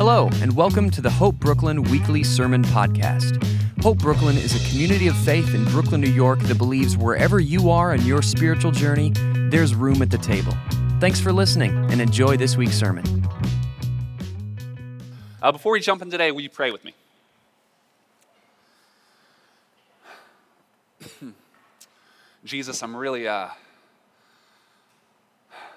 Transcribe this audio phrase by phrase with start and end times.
[0.00, 3.36] Hello, and welcome to the Hope Brooklyn Weekly Sermon Podcast.
[3.82, 7.68] Hope Brooklyn is a community of faith in Brooklyn, New York that believes wherever you
[7.68, 9.12] are in your spiritual journey,
[9.50, 10.54] there's room at the table.
[11.00, 13.04] Thanks for listening and enjoy this week's sermon.
[15.42, 16.94] Uh, before we jump in today, will you pray with me?
[22.46, 23.48] Jesus, I'm really uh,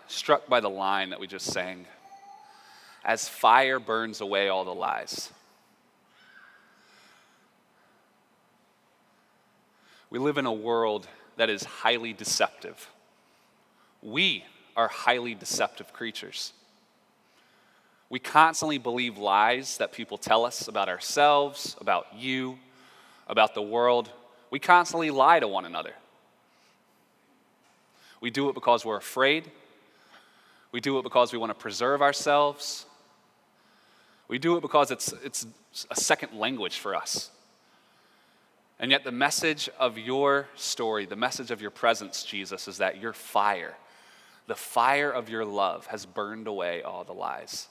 [0.08, 1.88] struck by the line that we just sang
[3.04, 5.32] as fire burns away all the lies.
[10.10, 11.08] We live in a world
[11.38, 12.88] that is highly deceptive.
[14.02, 14.46] We
[14.76, 16.54] are highly deceptive creatures.
[18.10, 22.60] We constantly believe lies that people tell us about ourselves, about you,
[23.28, 24.10] about the world.
[24.52, 25.94] We constantly lie to one another.
[28.22, 29.50] We do it because we're afraid.
[30.72, 32.86] We do it because we want to preserve ourselves.
[34.34, 35.46] We do it because it's, it's
[35.92, 37.30] a second language for us.
[38.80, 43.00] And yet, the message of your story, the message of your presence, Jesus, is that
[43.00, 43.76] your fire,
[44.48, 47.68] the fire of your love, has burned away all the lies.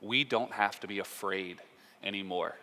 [0.00, 1.60] We don't have to be afraid
[2.00, 2.54] anymore.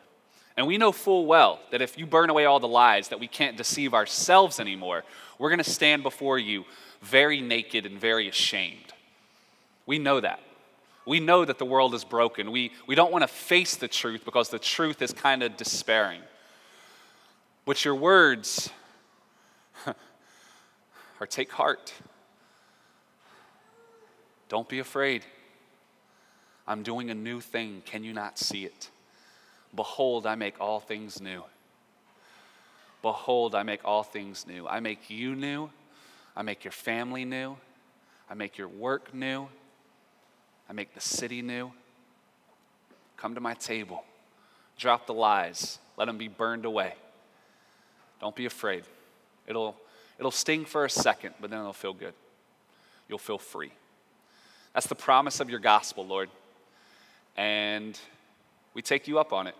[0.56, 3.28] And we know full well that if you burn away all the lies, that we
[3.28, 5.04] can't deceive ourselves anymore.
[5.38, 6.64] We're going to stand before you
[7.02, 8.94] very naked and very ashamed.
[9.86, 10.40] We know that.
[11.06, 12.52] We know that the world is broken.
[12.52, 16.22] We, we don't want to face the truth because the truth is kind of despairing.
[17.66, 18.70] But your words
[19.86, 21.94] are take heart.
[24.50, 25.24] Don't be afraid.
[26.68, 27.81] I'm doing a new thing.
[27.86, 28.90] Can you not see it?
[29.76, 31.44] Behold, I make all things new.
[33.02, 34.68] Behold, I make all things new.
[34.68, 35.70] I make you new.
[36.36, 37.58] I make your family new.
[38.30, 39.50] I make your work new.
[40.74, 41.72] I make the city new.
[43.16, 44.04] Come to my table.
[44.76, 45.78] Drop the lies.
[45.98, 46.96] Let them be burned away.
[48.20, 48.84] Don't be afraid.
[49.46, 49.75] It'll,
[50.18, 52.16] it'll sting for a second, but then it'll feel good.
[53.08, 53.72] You'll feel free.
[54.74, 56.31] That's the promise of your gospel, Lord.
[57.38, 58.00] And
[58.74, 59.56] we take you up on it.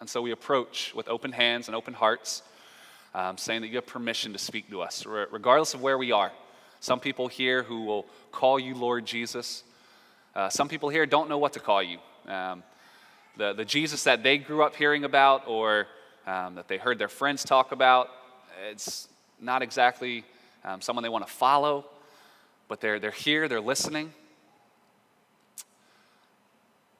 [0.00, 2.42] And so we approach with open hands and open hearts,
[3.14, 6.30] um, saying that you have permission to speak to us, regardless of where we are.
[6.80, 9.64] Some people here who will call you Lord Jesus.
[10.34, 11.98] Uh, some people here don't know what to call you.
[12.26, 12.62] Um,
[13.36, 15.86] the, the Jesus that they grew up hearing about or
[16.26, 18.08] um, that they heard their friends talk about,
[18.70, 19.08] it's
[19.40, 20.24] not exactly
[20.64, 21.84] um, someone they want to follow,
[22.68, 24.12] but they're, they're here, they're listening.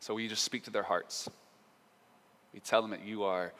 [0.00, 1.30] So we just speak to their hearts.
[2.52, 3.52] We tell them that you are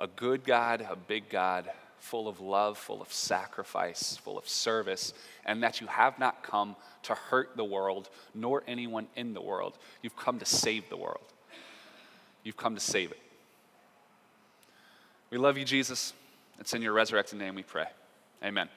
[0.00, 1.70] a good God, a big God,
[2.06, 5.12] full of love, full of sacrifice, full of service,
[5.44, 9.76] and that you have not come to hurt the world, nor anyone in the world.
[10.02, 11.24] You've come to save the world.
[12.44, 13.20] You've come to save it.
[15.30, 16.12] We love you, Jesus.
[16.60, 17.86] It's in your resurrected name we pray.
[18.44, 18.68] Amen.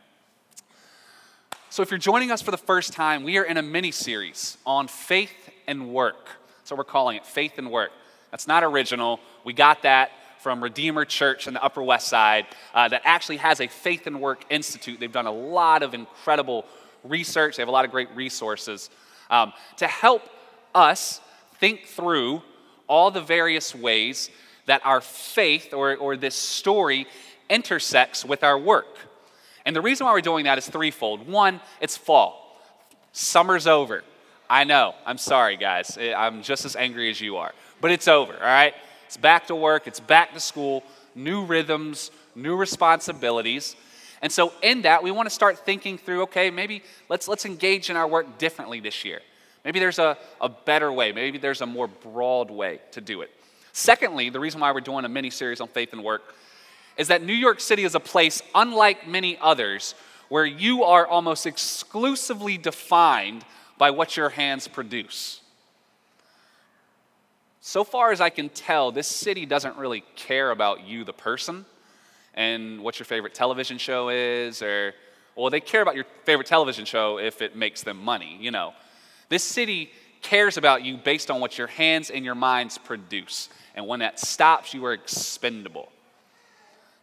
[1.69, 4.57] So, if you're joining us for the first time, we are in a mini series
[4.65, 6.29] on faith and work.
[6.63, 7.91] So, we're calling it Faith and Work.
[8.31, 9.19] That's not original.
[9.43, 13.59] We got that from Redeemer Church in the Upper West Side uh, that actually has
[13.59, 14.99] a Faith and Work Institute.
[14.99, 16.65] They've done a lot of incredible
[17.03, 18.89] research, they have a lot of great resources
[19.29, 20.23] um, to help
[20.73, 21.21] us
[21.59, 22.41] think through
[22.87, 24.29] all the various ways
[24.65, 27.07] that our faith or, or this story
[27.49, 28.97] intersects with our work.
[29.65, 31.27] And the reason why we're doing that is threefold.
[31.27, 32.61] One, it's fall,
[33.11, 34.03] summer's over.
[34.49, 35.97] I know, I'm sorry, guys.
[35.97, 38.73] I'm just as angry as you are, but it's over, all right?
[39.09, 40.83] It's back to work, it's back to school,
[41.15, 43.75] new rhythms, new responsibilities.
[44.21, 47.89] And so in that, we want to start thinking through, okay, maybe let's let's engage
[47.89, 49.21] in our work differently this year.
[49.65, 53.31] Maybe there's a, a better way, maybe there's a more broad way to do it.
[53.73, 56.35] Secondly, the reason why we're doing a mini series on faith and work
[56.95, 59.95] is that New York City is a place unlike many others
[60.27, 63.43] where you are almost exclusively defined
[63.79, 65.41] by what your hands produce
[67.61, 71.65] so far as I can tell, this city doesn't really care about you, the person,
[72.33, 74.93] and what your favorite television show is, or,
[75.35, 78.73] well, they care about your favorite television show if it makes them money, you know.
[79.27, 79.91] This city
[80.21, 83.49] cares about you based on what your hands and your minds produce.
[83.75, 85.91] And when that stops, you are expendable.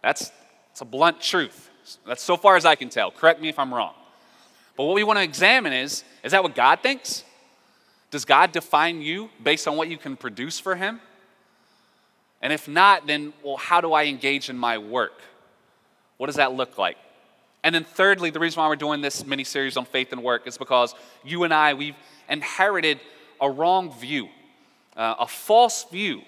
[0.03, 0.31] That's,
[0.69, 1.71] that's a blunt truth.
[2.07, 3.11] That's so far as I can tell.
[3.11, 3.95] Correct me if I'm wrong.
[4.77, 7.25] But what we want to examine is is that what God thinks?
[8.17, 11.03] Does God define you based on what you can produce for Him?
[12.41, 15.21] And if not, then, well, how do I engage in my work?
[16.17, 16.97] What does that look like?
[17.63, 20.47] And then, thirdly, the reason why we're doing this mini series on faith and work
[20.47, 20.95] is because
[21.27, 21.95] you and I, we've
[22.27, 23.01] inherited
[23.39, 24.31] a wrong view
[24.97, 26.23] uh, a false view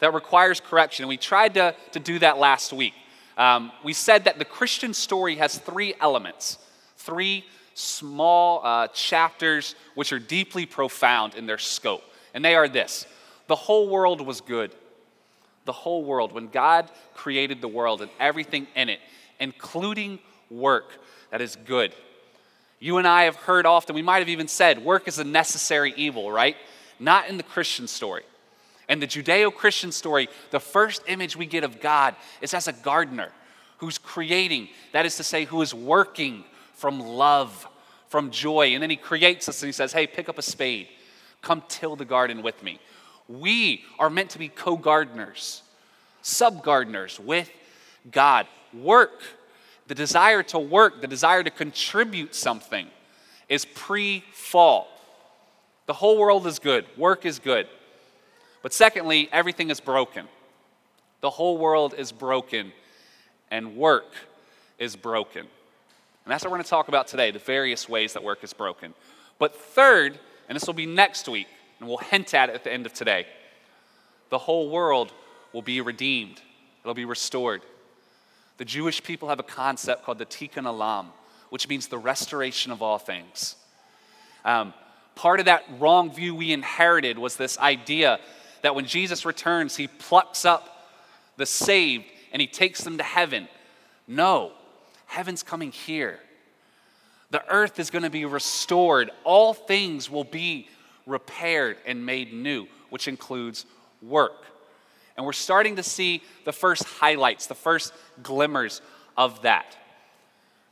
[0.00, 1.04] that requires correction.
[1.04, 2.94] And we tried to, to do that last week.
[3.36, 6.58] Um, we said that the Christian story has three elements,
[6.96, 7.44] three
[7.78, 12.02] small uh, chapters which are deeply profound in their scope.
[12.34, 13.06] And they are this
[13.46, 14.72] the whole world was good.
[15.64, 19.00] The whole world, when God created the world and everything in it,
[19.38, 20.18] including
[20.50, 20.92] work
[21.30, 21.94] that is good.
[22.80, 25.92] You and I have heard often, we might have even said, work is a necessary
[25.96, 26.56] evil, right?
[26.98, 28.22] Not in the Christian story.
[28.88, 32.72] In the Judeo Christian story, the first image we get of God is as a
[32.72, 33.30] gardener
[33.78, 36.44] who's creating, that is to say, who is working
[36.78, 37.66] from love,
[38.08, 38.74] from joy.
[38.74, 40.88] And then he creates us and he says, Hey, pick up a spade,
[41.42, 42.78] come till the garden with me.
[43.28, 45.62] We are meant to be co gardeners,
[46.22, 47.50] sub gardeners with
[48.10, 48.46] God.
[48.72, 49.22] Work,
[49.86, 52.86] the desire to work, the desire to contribute something
[53.48, 54.88] is pre fall.
[55.86, 57.66] The whole world is good, work is good.
[58.62, 60.26] But secondly, everything is broken.
[61.20, 62.72] The whole world is broken,
[63.50, 64.12] and work
[64.78, 65.46] is broken.
[66.28, 68.52] And that's what we're going to talk about today the various ways that work is
[68.52, 68.92] broken.
[69.38, 71.46] But third, and this will be next week,
[71.80, 73.24] and we'll hint at it at the end of today,
[74.28, 75.10] the whole world
[75.54, 76.42] will be redeemed,
[76.82, 77.62] it'll be restored.
[78.58, 81.06] The Jewish people have a concept called the Tikkun Olam,
[81.48, 83.56] which means the restoration of all things.
[84.44, 84.74] Um,
[85.14, 88.20] part of that wrong view we inherited was this idea
[88.60, 90.90] that when Jesus returns, he plucks up
[91.38, 92.04] the saved
[92.34, 93.48] and he takes them to heaven.
[94.06, 94.52] No,
[95.08, 96.20] heaven's coming here.
[97.30, 99.10] The earth is going to be restored.
[99.24, 100.68] All things will be
[101.06, 103.66] repaired and made new, which includes
[104.00, 104.44] work.
[105.16, 108.80] And we're starting to see the first highlights, the first glimmers
[109.16, 109.76] of that.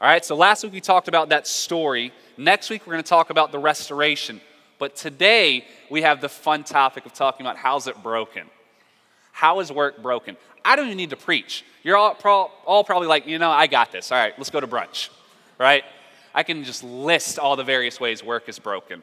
[0.00, 2.12] All right, so last week we talked about that story.
[2.37, 4.41] Next week we're going to talk about the restoration.
[4.79, 8.47] But today, we have the fun topic of talking about how's it broken?
[9.37, 10.38] How is work broken?
[10.65, 11.62] I don't even need to preach.
[11.83, 14.11] You're all, pro- all probably like, you know, I got this.
[14.11, 15.11] All right, let's go to brunch,
[15.59, 15.85] right?
[16.35, 19.03] I can just list all the various ways work is broken.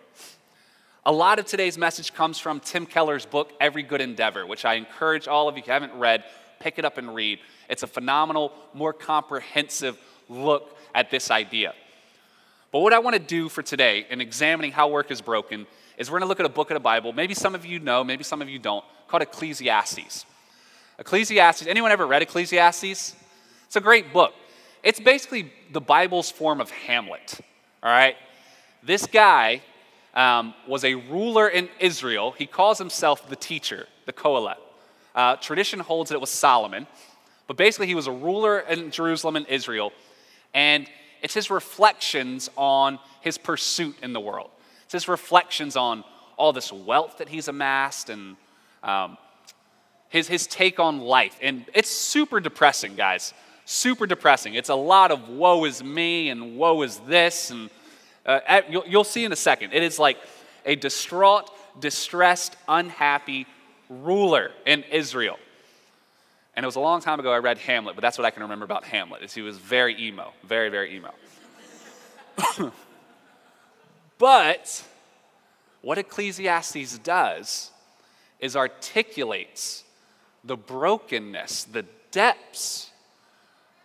[1.06, 4.74] A lot of today's message comes from Tim Keller's book, Every Good Endeavor, which I
[4.74, 6.24] encourage all of you who haven't read,
[6.60, 7.38] pick it up and read.
[7.70, 10.00] It's a phenomenal, more comprehensive
[10.30, 11.76] look at this idea.
[12.72, 15.68] But what I want to do for today in examining how work is broken
[16.00, 17.14] is we're going to look at a book of the Bible.
[17.14, 20.26] Maybe some of you know, maybe some of you don't, called Ecclesiastes.
[20.98, 23.16] Ecclesiastes, anyone ever read Ecclesiastes?
[23.68, 24.34] It's a great book.
[24.82, 27.40] It's basically the Bible's form of Hamlet,
[27.84, 28.16] all right?
[28.82, 29.62] This guy
[30.16, 32.32] um, was a ruler in Israel.
[32.32, 34.58] He calls himself the teacher, the Kohelet.
[35.14, 36.88] Uh, tradition holds that it was Solomon,
[37.46, 39.94] but basically he was a ruler in Jerusalem and Israel,
[40.56, 40.90] and
[41.22, 44.50] it's his reflections on his pursuit in the world.
[44.86, 46.04] It's his reflections on
[46.36, 48.38] all this wealth that he's amassed and
[48.84, 49.18] um,
[50.10, 51.38] his, his take on life.
[51.42, 53.34] And it's super depressing, guys.
[53.66, 54.54] Super depressing.
[54.54, 57.50] It's a lot of woe is me and woe is this.
[57.50, 57.70] And
[58.26, 59.74] uh, you'll, you'll see in a second.
[59.74, 60.18] It is like
[60.66, 61.50] a distraught,
[61.80, 63.48] distressed, unhappy
[63.90, 65.38] ruler in Israel.
[66.56, 68.44] And it was a long time ago I read Hamlet, but that's what I can
[68.44, 71.12] remember about Hamlet, is he was very emo, very, very emo.
[74.20, 74.84] but
[75.82, 77.72] what Ecclesiastes does
[78.44, 79.86] is articulates
[80.44, 82.92] the brokenness, the depths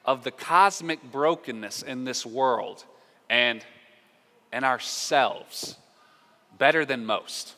[0.04, 2.84] of the cosmic brokenness in this world
[3.30, 3.64] and
[4.50, 5.76] and ourselves
[6.58, 7.54] better than most.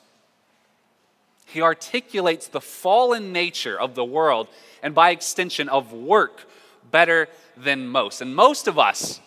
[1.47, 4.49] He articulates the fallen nature of the world
[4.83, 6.47] and by extension of work
[6.91, 8.21] better than most.
[8.21, 9.21] And most of us,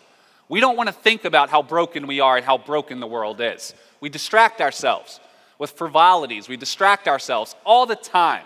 [0.48, 3.42] we don't want to think about how broken we are and how broken the world
[3.42, 3.74] is.
[4.00, 5.20] We distract ourselves
[5.60, 8.46] with frivolities, we distract ourselves all the time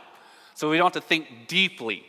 [0.56, 2.04] so we don't have to think deeply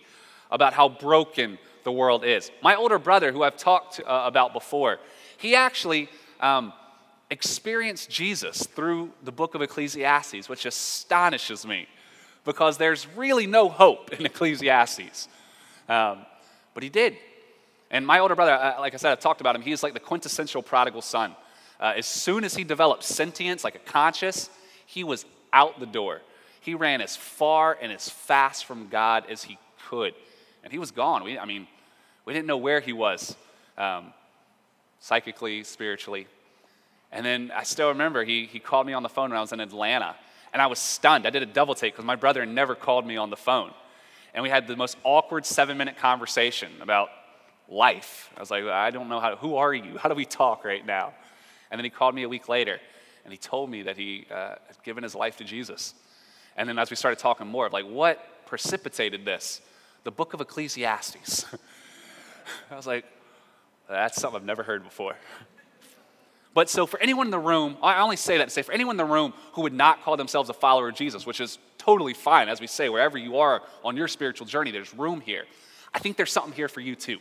[0.51, 2.51] about how broken the world is.
[2.63, 4.99] My older brother, who I've talked uh, about before,
[5.37, 6.09] he actually
[6.41, 6.73] um,
[7.31, 11.87] experienced Jesus through the book of Ecclesiastes, which astonishes me
[12.45, 15.29] because there's really no hope in Ecclesiastes.
[15.89, 16.25] Um,
[16.75, 17.17] but he did.
[17.91, 20.01] And my older brother, uh, like I said, I've talked about him, he's like the
[20.01, 21.35] quintessential prodigal son.
[21.81, 24.51] Uh, as soon as he developed sentience, like a conscience,
[24.89, 26.23] he was out the door.
[26.63, 30.15] He ran as far and as fast from God as he could.
[30.65, 31.25] And he was gone.
[31.25, 31.67] We, I mean,
[32.25, 33.37] we didn't know where he was
[33.77, 34.15] um,
[34.99, 36.27] psychically, spiritually.
[37.13, 39.53] And then I still remember he, he called me on the phone when I was
[39.53, 40.17] in Atlanta.
[40.55, 41.27] And I was stunned.
[41.27, 43.73] I did a double take because my brother never called me on the phone.
[44.33, 47.11] And we had the most awkward seven minute conversation about
[47.69, 48.31] life.
[48.39, 49.99] I was like, I don't know how, who are you?
[49.99, 51.13] How do we talk right now?
[51.71, 52.81] And then he called me a week later
[53.29, 55.93] and he told me that he uh, had given his life to Jesus.
[56.57, 59.61] And then as we started talking more, of like what precipitated this?
[60.05, 61.45] The book of Ecclesiastes.
[62.71, 63.05] I was like,
[63.87, 65.15] that's something I've never heard before.
[66.55, 68.95] But so for anyone in the room, I only say that to say for anyone
[68.95, 72.15] in the room who would not call themselves a follower of Jesus, which is totally
[72.15, 75.45] fine, as we say, wherever you are on your spiritual journey, there's room here.
[75.93, 77.19] I think there's something here for you too.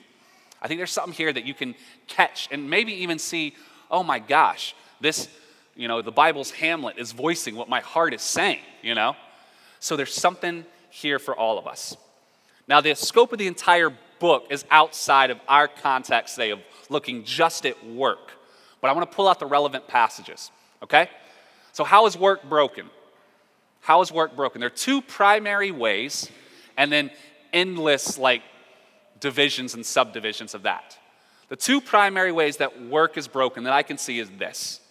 [0.62, 1.76] I think there's something here that you can
[2.08, 3.56] catch and maybe even see,
[3.92, 5.28] oh my gosh, this,
[5.78, 9.16] you know, the Bible's Hamlet is voicing what my heart is saying, you know?
[9.80, 11.96] So there's something here for all of us.
[12.68, 17.24] Now, the scope of the entire book is outside of our context today of looking
[17.24, 18.32] just at work.
[18.82, 21.10] But I want to pull out the relevant passages, okay?
[21.74, 22.90] So, how is work broken?
[23.82, 24.60] How is work broken?
[24.60, 26.30] There are two primary ways,
[26.76, 27.12] and then
[27.54, 28.42] endless, like,
[29.20, 30.98] divisions and subdivisions of that.
[31.50, 34.82] The two primary ways that work is broken that I can see is this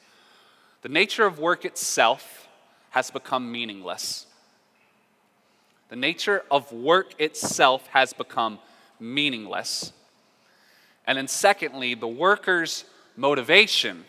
[0.86, 2.46] the nature of work itself
[2.90, 4.24] has become meaningless.
[5.88, 8.60] The nature of work itself has become
[9.00, 9.92] meaningless.
[11.04, 12.84] And then, secondly, the worker's
[13.16, 14.04] motivation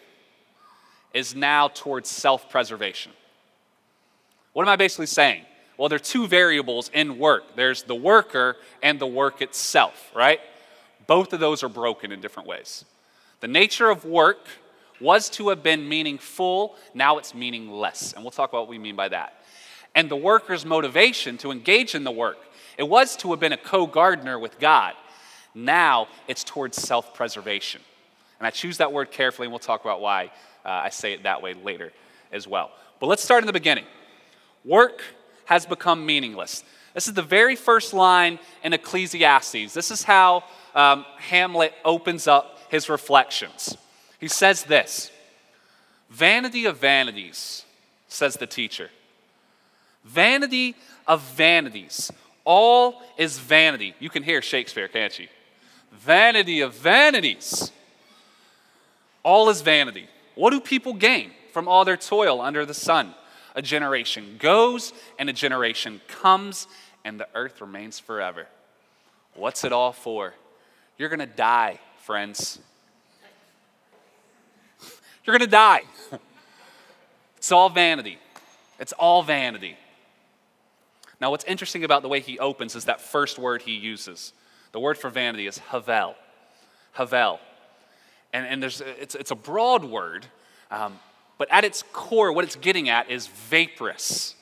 [1.16, 3.12] is now towards self preservation.
[4.54, 5.46] What am I basically saying?
[5.78, 10.42] Well, there are two variables in work there's the worker and the work itself, right?
[11.08, 12.86] Both of those are broken in different ways.
[13.40, 14.46] The nature of work
[15.00, 18.14] was to have been meaningful, now it's meaningless.
[18.14, 19.42] And we'll talk about what we mean by that.
[19.96, 22.38] And the worker's motivation to engage in the work,
[22.78, 24.94] it was to have been a co gardener with God.
[25.56, 27.82] Now it's towards self preservation.
[28.40, 30.26] And I choose that word carefully, and we'll talk about why
[30.64, 31.92] uh, I say it that way later
[32.32, 32.72] as well.
[33.00, 33.86] But let's start in the beginning.
[34.64, 35.02] Work
[35.46, 36.64] has become meaningless.
[36.94, 39.74] This is the very first line in Ecclesiastes.
[39.74, 40.44] This is how
[40.76, 43.78] um, Hamlet opens up his reflections.
[44.20, 45.12] He says this
[46.10, 47.66] Vanity of vanities,
[48.08, 48.90] says the teacher.
[50.04, 52.12] Vanity of vanities.
[52.46, 53.94] All is vanity.
[54.00, 55.28] You can hear Shakespeare, can't you?
[55.92, 57.72] Vanity of vanities.
[59.22, 60.08] All is vanity.
[60.36, 63.14] What do people gain from all their toil under the sun?
[63.56, 66.68] A generation goes and a generation comes,
[67.04, 68.48] and the earth remains forever.
[69.34, 70.34] What's it all for?
[70.98, 72.60] You're going to die, friends.
[75.28, 75.82] You're going to die.
[77.36, 78.18] It's all vanity.
[78.80, 79.78] It's all vanity.
[81.20, 84.32] Now, what's interesting about the way he opens is that first word he uses.
[84.72, 86.16] The word for vanity is havel.
[86.94, 87.42] Havel.
[88.32, 90.26] And, and there's, it's, it's a broad word,
[90.72, 90.98] um,
[91.38, 94.36] but at its core, what it's getting at is vaporous.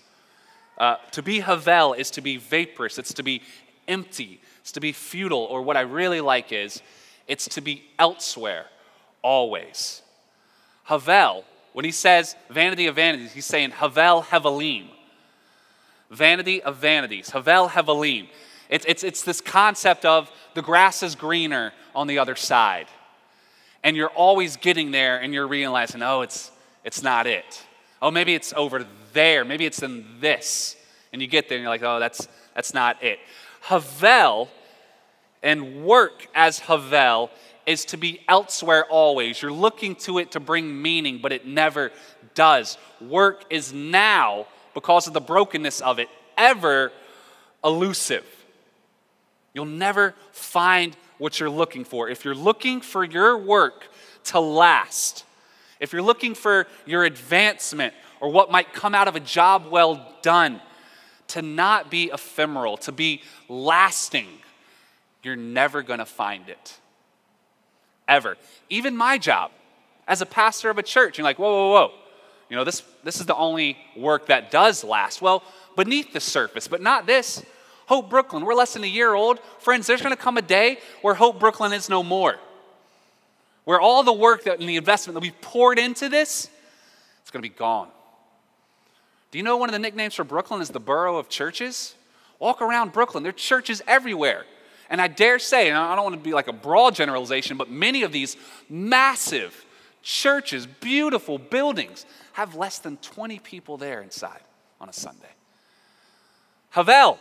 [0.77, 3.41] Uh, to be Havel is to be vaporous, it's to be
[3.87, 6.81] empty, it's to be futile, or what I really like is
[7.27, 8.65] it's to be elsewhere
[9.21, 10.01] always.
[10.85, 14.87] Havel, when he says vanity of vanities, he's saying Havel Hevelim.
[16.09, 17.31] Vanity of vanities.
[17.31, 18.27] Havel Hevelim.
[18.69, 22.87] It's, it's, it's this concept of the grass is greener on the other side.
[23.83, 26.51] And you're always getting there and you're realizing, oh, it's,
[26.83, 27.63] it's not it.
[28.01, 29.43] Oh, maybe it's over there.
[29.43, 30.75] Maybe it's in this.
[31.13, 33.19] And you get there and you're like, oh, that's, that's not it.
[33.61, 34.49] Havel
[35.41, 37.29] and work as Havel
[37.65, 39.41] is to be elsewhere always.
[39.41, 41.91] You're looking to it to bring meaning, but it never
[42.33, 42.77] does.
[43.01, 46.91] Work is now, because of the brokenness of it, ever
[47.63, 48.25] elusive.
[49.53, 52.09] You'll never find what you're looking for.
[52.09, 53.87] If you're looking for your work
[54.25, 55.23] to last,
[55.79, 60.13] if you're looking for your advancement or what might come out of a job well
[60.21, 60.61] done,
[61.27, 64.27] to not be ephemeral, to be lasting,
[65.23, 66.77] you're never going to find it.
[68.07, 68.37] Ever.
[68.69, 69.51] Even my job
[70.07, 71.91] as a pastor of a church, you're like, whoa, whoa, whoa.
[72.49, 75.21] You know, this, this is the only work that does last.
[75.21, 75.43] Well,
[75.75, 77.43] beneath the surface, but not this.
[77.87, 79.39] Hope Brooklyn, we're less than a year old.
[79.59, 82.37] Friends, there's going to come a day where Hope Brooklyn is no more
[83.65, 86.49] where all the work that, and the investment that we've poured into this,
[87.21, 87.89] it's going to be gone.
[89.31, 91.95] Do you know one of the nicknames for Brooklyn is the borough of churches?
[92.39, 94.45] Walk around Brooklyn, there are churches everywhere.
[94.89, 97.69] And I dare say, and I don't want to be like a broad generalization, but
[97.69, 98.37] many of these
[98.69, 99.65] massive
[100.01, 104.41] churches, beautiful buildings, have less than 20 people there inside
[104.79, 105.25] on a Sunday.
[106.69, 107.17] Havel,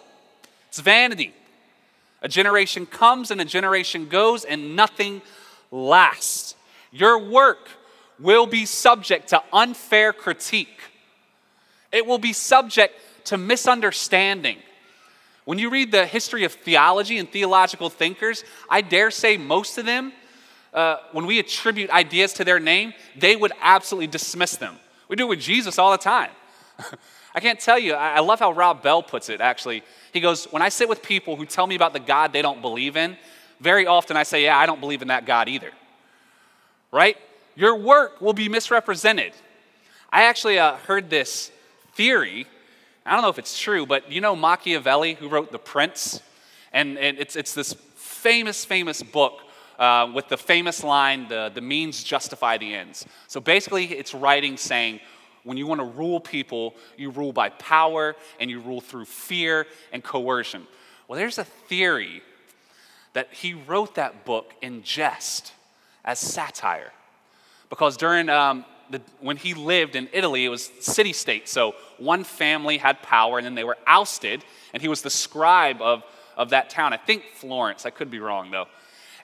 [0.69, 1.33] it's vanity.
[2.21, 5.23] A generation comes and a generation goes, and nothing
[5.71, 6.55] lasts.
[6.91, 7.69] Your work
[8.19, 10.81] will be subject to unfair critique,
[11.93, 12.95] it will be subject
[13.25, 14.59] to misunderstanding.
[15.45, 19.85] When you read the history of theology and theological thinkers, I dare say most of
[19.85, 20.13] them,
[20.73, 24.77] uh, when we attribute ideas to their name, they would absolutely dismiss them.
[25.09, 26.31] We do it with Jesus all the time.
[27.35, 27.95] I can't tell you.
[27.95, 29.83] I love how Rob Bell puts it, actually.
[30.13, 32.63] He goes, When I sit with people who tell me about the God they don't
[32.63, 33.17] believe in,
[33.61, 35.73] very often I say, Yeah, I don't believe in that God either.
[36.93, 37.17] Right?
[37.57, 39.33] Your work will be misrepresented.
[40.13, 41.51] I actually uh, heard this
[41.95, 42.47] theory.
[43.07, 46.23] I don't know if it's true, but you know Machiavelli, who wrote The Prince?
[46.73, 49.41] And, and it's, it's this famous, famous book
[49.79, 53.07] uh, with the famous line, the, the means justify the ends.
[53.29, 55.01] So basically, it's writing saying,
[55.43, 59.67] when you want to rule people, you rule by power and you rule through fear
[59.93, 60.67] and coercion.
[61.07, 62.23] Well, there's a theory
[63.13, 65.53] that he wrote that book in jest
[66.05, 66.93] as satire.
[67.69, 71.49] Because during um, the, when he lived in Italy, it was city state.
[71.49, 75.81] So one family had power and then they were ousted, and he was the scribe
[75.81, 76.03] of,
[76.37, 76.93] of that town.
[76.93, 78.67] I think Florence, I could be wrong though.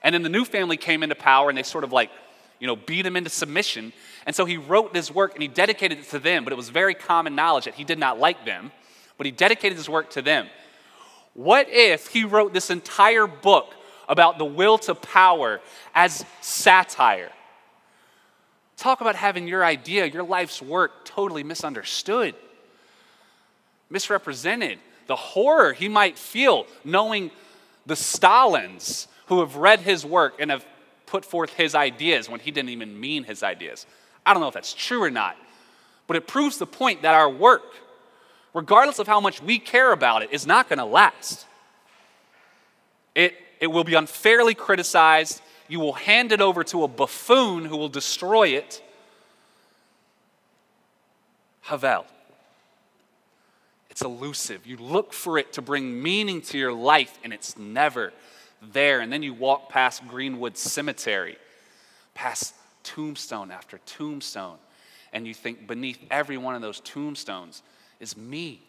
[0.03, 2.09] And then the new family came into power and they sort of like,
[2.59, 3.93] you know, beat him into submission.
[4.25, 6.69] And so he wrote this work and he dedicated it to them, but it was
[6.69, 8.71] very common knowledge that he did not like them,
[9.17, 10.47] but he dedicated his work to them.
[11.33, 13.73] What if he wrote this entire book
[14.07, 15.61] about the will to power
[15.95, 17.31] as satire?
[18.81, 22.33] Talk about having your idea, your life's work totally misunderstood,
[23.91, 24.79] misrepresented.
[25.05, 27.29] The horror he might feel knowing
[27.85, 30.65] the Stalins who have read his work and have
[31.05, 33.85] put forth his ideas when he didn't even mean his ideas.
[34.25, 35.37] I don't know if that's true or not,
[36.07, 37.75] but it proves the point that our work,
[38.51, 41.45] regardless of how much we care about it, is not going to last.
[43.13, 45.39] It, it will be unfairly criticized.
[45.71, 48.83] You will hand it over to a buffoon who will destroy it.
[51.61, 52.05] Havel.
[53.89, 54.67] It's elusive.
[54.67, 58.11] You look for it to bring meaning to your life, and it's never
[58.61, 58.99] there.
[58.99, 61.37] And then you walk past Greenwood Cemetery,
[62.15, 64.57] past tombstone after tombstone,
[65.13, 67.63] and you think beneath every one of those tombstones
[68.01, 68.61] is me.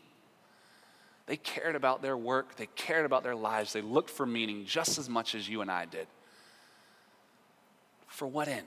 [1.26, 4.98] They cared about their work, they cared about their lives, they looked for meaning just
[4.98, 6.06] as much as you and I did.
[8.12, 8.66] For what end?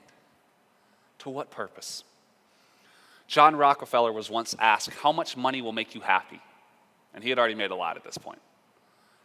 [1.20, 2.04] To what purpose?
[3.28, 6.42] John Rockefeller was once asked, How much money will make you happy?
[7.14, 8.42] And he had already made a lot at this point.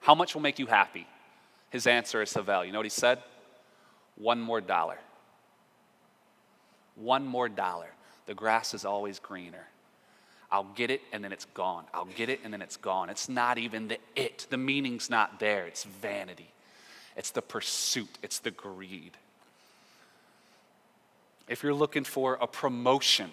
[0.01, 1.07] How much will make you happy?
[1.71, 2.65] His answer is Havel.
[2.65, 3.19] You know what he said?
[4.17, 4.99] One more dollar.
[6.97, 7.89] One more dollar.
[8.27, 9.67] The grass is always greener.
[10.53, 11.85] I'll get it and then it's gone.
[11.95, 13.09] I'll get it and then it's gone.
[13.09, 14.47] It's not even the it.
[14.51, 15.67] The meaning's not there.
[15.67, 16.53] It's vanity.
[17.17, 18.19] It's the pursuit.
[18.23, 19.17] It's the greed.
[21.51, 23.31] If you're looking for a promotion,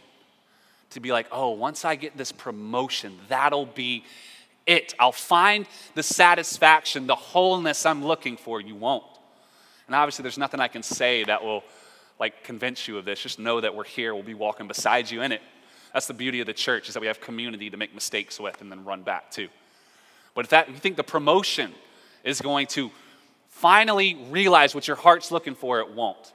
[0.91, 4.03] to be like, oh, once I get this promotion, that'll be
[4.65, 4.93] it.
[4.99, 8.61] I'll find the satisfaction, the wholeness I'm looking for.
[8.61, 9.03] You won't.
[9.87, 11.63] And obviously, there's nothing I can say that will
[12.19, 13.21] like convince you of this.
[13.21, 14.13] Just know that we're here.
[14.13, 15.41] We'll be walking beside you in it.
[15.93, 18.59] That's the beauty of the church is that we have community to make mistakes with
[18.61, 19.47] and then run back to.
[20.35, 21.71] But if that if you think the promotion
[22.23, 22.91] is going to
[23.47, 26.33] finally realize what your heart's looking for, it won't.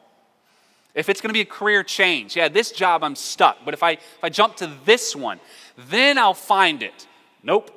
[0.95, 3.83] If it's going to be a career change, yeah, this job I'm stuck, but if
[3.83, 5.41] I if I jump to this one,
[5.89, 7.07] then I'll find it.
[7.43, 7.71] Nope.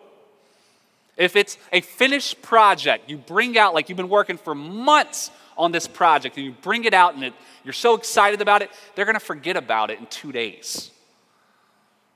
[1.18, 5.72] If it's a finished project, you bring out like you've been working for months on
[5.72, 9.06] this project and you bring it out and it, you're so excited about it, they're
[9.06, 10.92] going to forget about it in two days.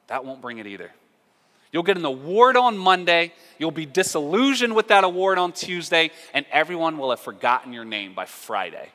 [0.07, 0.91] That won't bring it either.
[1.71, 6.45] You'll get an award on Monday, you'll be disillusioned with that award on Tuesday, and
[6.51, 8.89] everyone will have forgotten your name by Friday.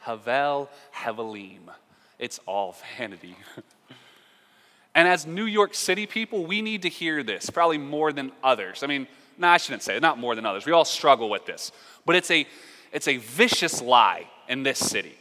[0.00, 1.70] Havel Hevelim.
[2.18, 3.36] It's all vanity.
[4.94, 8.82] and as New York City people, we need to hear this, probably more than others.
[8.82, 9.06] I mean,
[9.38, 10.66] no, I shouldn't say not more than others.
[10.66, 11.72] We all struggle with this.
[12.04, 12.46] But it's a,
[12.92, 15.14] it's a vicious lie in this city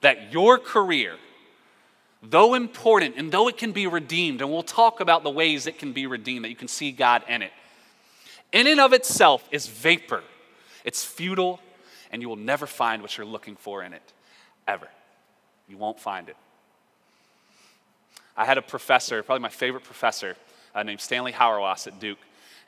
[0.00, 1.16] that your career,
[2.22, 5.78] though important and though it can be redeemed, and we'll talk about the ways it
[5.78, 7.52] can be redeemed, that you can see God in it,
[8.52, 10.22] in and of itself is vapor.
[10.84, 11.60] It's futile,
[12.10, 14.12] and you will never find what you're looking for in it,
[14.66, 14.88] ever.
[15.68, 16.36] You won't find it.
[18.36, 20.36] I had a professor, probably my favorite professor,
[20.74, 22.18] uh, named Stanley Hauerwas at Duke.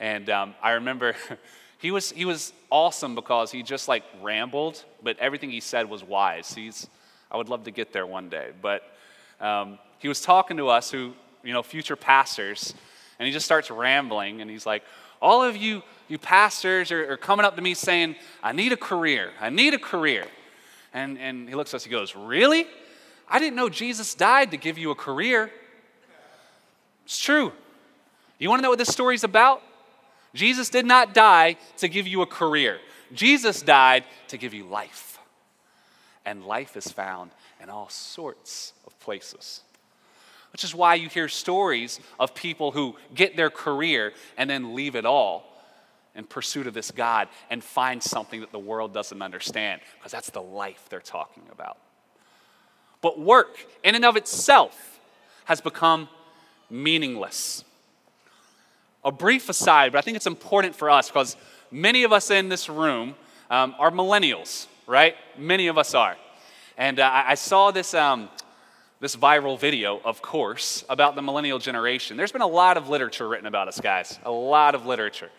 [0.01, 1.15] And um, I remember
[1.79, 6.03] he was, he was awesome because he just like rambled, but everything he said was
[6.03, 6.53] wise.
[6.53, 6.89] He's,
[7.31, 8.51] I would love to get there one day.
[8.61, 8.83] But
[9.41, 11.13] um, he was talking to us, who,
[11.45, 12.75] you know, future pastors,
[13.19, 14.83] and he just starts rambling, and he's like,
[15.21, 18.77] All of you, you pastors are, are coming up to me saying, I need a
[18.77, 19.31] career.
[19.41, 20.27] I need a career.
[20.93, 22.67] And, and he looks at us, he goes, Really?
[23.29, 25.53] I didn't know Jesus died to give you a career.
[27.05, 27.53] It's true.
[28.39, 29.63] You want to know what this story's about?
[30.35, 32.79] Jesus did not die to give you a career,
[33.13, 35.19] Jesus died to give you life.
[36.27, 37.31] And life is found
[37.63, 39.63] in all sorts of places.
[40.53, 44.97] Which is why you hear stories of people who get their career and then leave
[44.97, 45.45] it all
[46.15, 50.31] in pursuit of this God and find something that the world doesn't understand, because that's
[50.31, 51.79] the life they're talking about.
[53.01, 55.01] But work, in and of itself,
[55.45, 56.09] has become
[56.69, 57.65] meaningless.
[59.05, 61.37] A brief aside, but I think it's important for us because
[61.71, 63.15] many of us in this room
[63.51, 65.15] um, are millennials, right?
[65.39, 66.17] Many of us are.
[66.77, 68.29] And uh, I saw this, um,
[69.01, 72.19] this viral video, of course, about the millennial generation.
[72.19, 75.31] There's been a lot of literature written about us, guys, a lot of literature.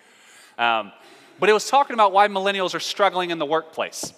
[0.58, 0.92] Um,
[1.40, 4.14] but it was talking about why millennials are struggling in the workplace.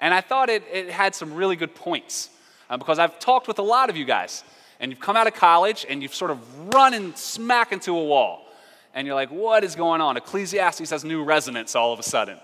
[0.00, 2.30] And I thought it, it had some really good points
[2.70, 4.42] uh, because I've talked with a lot of you guys,
[4.80, 8.04] and you've come out of college and you've sort of run and smack into a
[8.04, 8.46] wall.
[8.94, 10.16] And you're like, what is going on?
[10.16, 12.38] Ecclesiastes has new resonance all of a sudden.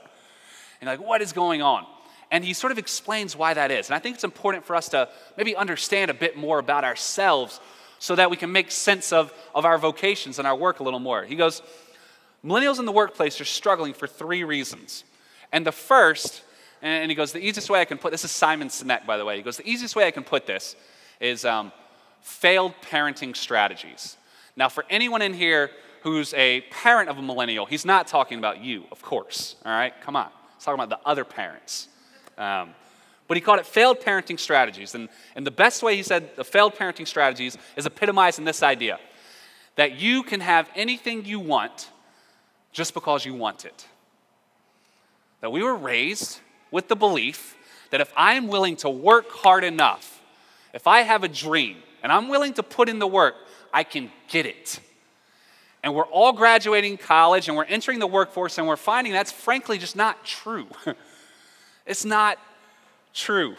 [0.80, 1.86] And you're like, what is going on?
[2.30, 3.88] And he sort of explains why that is.
[3.88, 7.60] And I think it's important for us to maybe understand a bit more about ourselves
[7.98, 11.00] so that we can make sense of, of our vocations and our work a little
[11.00, 11.24] more.
[11.24, 11.62] He goes,
[12.44, 15.04] Millennials in the workplace are struggling for three reasons.
[15.50, 16.42] And the first,
[16.82, 19.24] and he goes, the easiest way I can put this is Simon Sinek, by the
[19.24, 19.36] way.
[19.36, 20.76] He goes, the easiest way I can put this
[21.20, 21.72] is um,
[22.20, 24.18] failed parenting strategies.
[24.56, 25.70] Now, for anyone in here
[26.02, 29.56] who's a parent of a millennial, he's not talking about you, of course.
[29.64, 30.28] All right, come on.
[30.56, 31.88] He's talking about the other parents.
[32.36, 32.74] Um,
[33.26, 34.94] but he called it failed parenting strategies.
[34.94, 38.62] And, and the best way he said the failed parenting strategies is epitomized in this
[38.62, 38.98] idea
[39.76, 41.90] that you can have anything you want
[42.72, 43.86] just because you want it.
[45.40, 47.56] That we were raised with the belief
[47.90, 50.20] that if I'm willing to work hard enough,
[50.72, 53.34] if I have a dream and I'm willing to put in the work,
[53.72, 54.80] I can get it.
[55.82, 59.78] And we're all graduating college and we're entering the workforce and we're finding that's frankly
[59.78, 60.66] just not true.
[61.86, 62.38] it's not
[63.12, 63.56] true.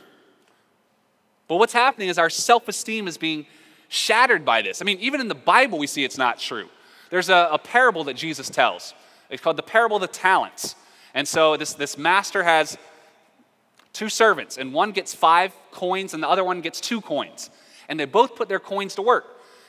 [1.48, 3.46] But what's happening is our self esteem is being
[3.88, 4.82] shattered by this.
[4.82, 6.68] I mean, even in the Bible, we see it's not true.
[7.10, 8.94] There's a, a parable that Jesus tells
[9.30, 10.76] it's called the parable of the talents.
[11.14, 12.78] And so this, this master has
[13.94, 17.50] two servants, and one gets five coins, and the other one gets two coins.
[17.88, 19.26] And they both put their coins to work.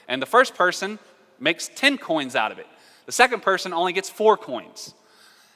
[0.09, 0.99] And the first person
[1.38, 2.66] makes 10 coins out of it,
[3.07, 4.95] the second person only gets four coins.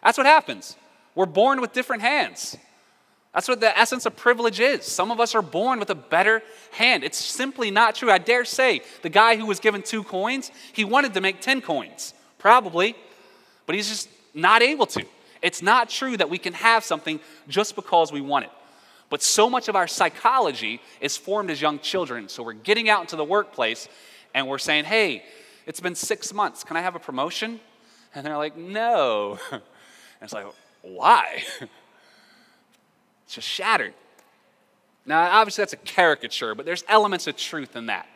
[0.03, 0.77] That's what happens.
[1.15, 2.57] We're born with different hands.
[3.33, 4.85] That's what the essence of privilege is.
[4.85, 7.05] Some of us are born with a better hand.
[7.05, 8.11] It's simply not true.
[8.11, 11.61] I dare say the guy who was given two coins, he wanted to make 10
[11.61, 12.97] coins, probably
[13.71, 15.05] but he's just not able to.
[15.43, 18.51] It's not true that we can have something just because we want it.
[19.09, 22.29] But so much of our psychology is formed as young children.
[22.29, 23.89] So we're getting out into the workplace
[24.35, 25.23] and we're saying, hey,
[25.67, 26.65] it's been six months.
[26.65, 27.61] Can I have a promotion?
[28.13, 29.39] And they're like, no.
[29.53, 29.63] And
[30.27, 30.47] it's like,
[30.83, 31.45] why?
[33.31, 33.95] It's just shattered.
[35.07, 38.09] Now, obviously, that's a caricature, but there's elements of truth in that.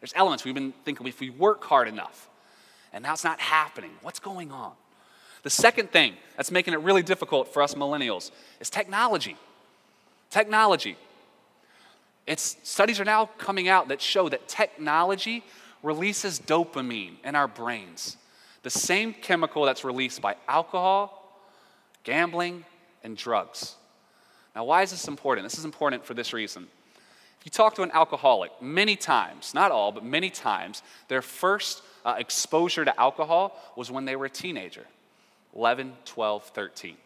[0.00, 2.30] There's elements we've been thinking if we work hard enough,
[2.90, 3.90] and now it's not happening.
[4.00, 4.72] What's going on?
[5.42, 8.30] The second thing that's making it really difficult for us millennials
[8.60, 9.36] is technology.
[10.30, 10.96] Technology.
[12.26, 15.44] It's, studies are now coming out that show that technology
[15.82, 18.16] releases dopamine in our brains,
[18.62, 21.30] the same chemical that's released by alcohol,
[22.04, 22.64] gambling,
[23.04, 23.76] and drugs.
[24.54, 25.46] Now, why is this important?
[25.46, 26.68] This is important for this reason.
[27.40, 31.82] If you talk to an alcoholic, many times, not all, but many times, their first
[32.04, 34.86] uh, exposure to alcohol was when they were a teenager.
[35.56, 36.96] 11, 12, 13.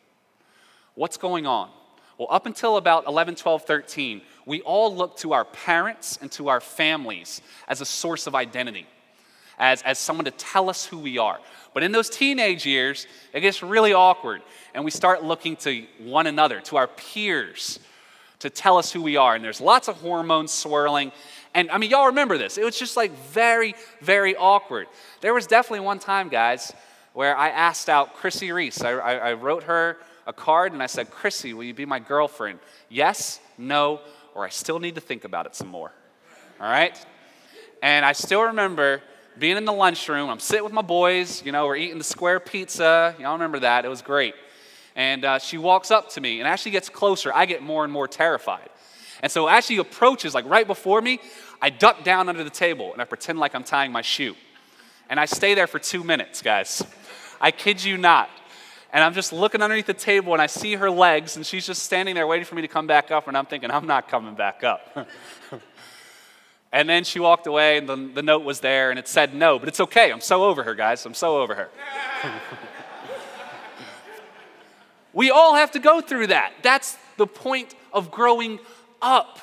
[0.95, 1.71] What's going on?
[2.19, 6.49] Well, up until about 11, 12, 13, we all look to our parents and to
[6.49, 8.87] our families as a source of identity,
[9.59, 11.39] as, as someone to tell us who we are.
[11.75, 14.43] But in those teenage years, it gets really awkward,
[14.75, 17.79] and we start looking to one another, to our peers,
[18.39, 19.35] to tell us who we are.
[19.35, 21.13] And there's lots of hormones swirling.
[21.55, 22.59] And I mean, y'all remember this.
[22.59, 24.89] It was just like very, very awkward.
[25.21, 26.73] There was definitely one time, guys,
[27.13, 28.83] where I asked out Chrissy Reese.
[28.83, 31.99] I, I, I wrote her a card and I said, Chrissy, will you be my
[31.99, 32.59] girlfriend?
[32.89, 34.01] Yes, no,
[34.35, 35.93] or I still need to think about it some more.
[36.61, 36.97] All right?
[37.83, 39.01] And I still remember
[39.39, 40.31] being in the lunchroom.
[40.31, 41.45] I'm sitting with my boys.
[41.45, 43.15] You know, we're eating the square pizza.
[43.19, 43.85] Y'all remember that?
[43.85, 44.35] It was great.
[44.95, 47.85] And uh, she walks up to me, and as she gets closer, I get more
[47.85, 48.71] and more terrified.
[49.23, 51.21] And so as she approaches, like right before me,
[51.61, 54.35] I duck down under the table and I pretend like I'm tying my shoe.
[55.09, 56.83] And I stay there for two minutes, guys.
[57.41, 58.29] I kid you not.
[58.93, 61.83] And I'm just looking underneath the table and I see her legs, and she's just
[61.83, 63.29] standing there waiting for me to come back up.
[63.29, 65.09] And I'm thinking, I'm not coming back up.
[66.73, 69.59] and then she walked away, and the, the note was there, and it said no.
[69.59, 70.11] But it's okay.
[70.11, 71.05] I'm so over her, guys.
[71.07, 71.69] I'm so over her.
[75.13, 76.53] we all have to go through that.
[76.63, 78.59] That's the point of growing
[79.01, 79.39] up.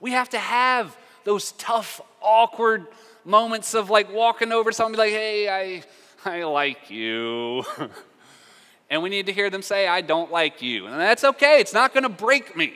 [0.00, 2.86] We have to have those tough, awkward
[3.24, 5.82] moments of like walking over to someone like, hey, I,
[6.24, 7.64] I like you.
[8.90, 10.86] and we need to hear them say, I don't like you.
[10.86, 12.74] And that's okay, it's not gonna break me.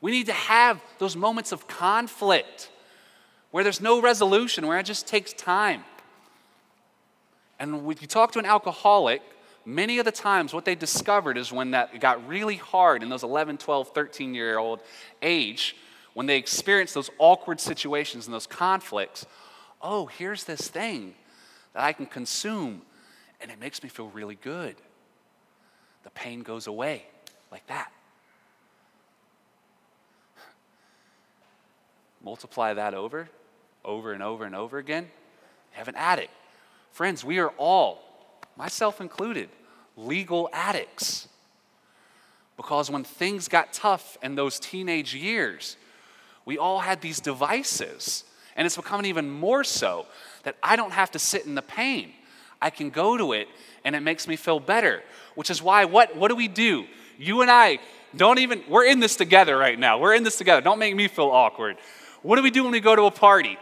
[0.00, 2.70] We need to have those moments of conflict
[3.50, 5.84] where there's no resolution, where it just takes time.
[7.58, 9.22] And when you talk to an alcoholic,
[9.64, 13.22] many of the times what they discovered is when that got really hard in those
[13.22, 14.80] 11, 12, 13 year old
[15.20, 15.76] age,
[16.14, 19.26] when they experienced those awkward situations and those conflicts,
[19.82, 21.14] oh, here's this thing
[21.72, 22.82] that I can consume,
[23.40, 24.76] and it makes me feel really good.
[26.02, 27.04] The pain goes away
[27.52, 27.92] like that.
[32.22, 33.28] Multiply that over,
[33.84, 35.04] over and over and over again.
[35.72, 36.32] You have an addict.
[36.92, 38.02] Friends, we are all,
[38.56, 39.48] myself included,
[39.96, 41.28] legal addicts.
[42.56, 45.76] Because when things got tough in those teenage years,
[46.44, 48.24] we all had these devices.
[48.56, 50.06] And it's becoming even more so
[50.42, 52.12] that I don't have to sit in the pain.
[52.60, 53.48] I can go to it
[53.84, 55.02] and it makes me feel better.
[55.34, 56.86] Which is why, what, what do we do?
[57.18, 57.78] You and I
[58.14, 59.98] don't even, we're in this together right now.
[59.98, 60.60] We're in this together.
[60.60, 61.76] Don't make me feel awkward.
[62.22, 63.56] What do we do when we go to a party?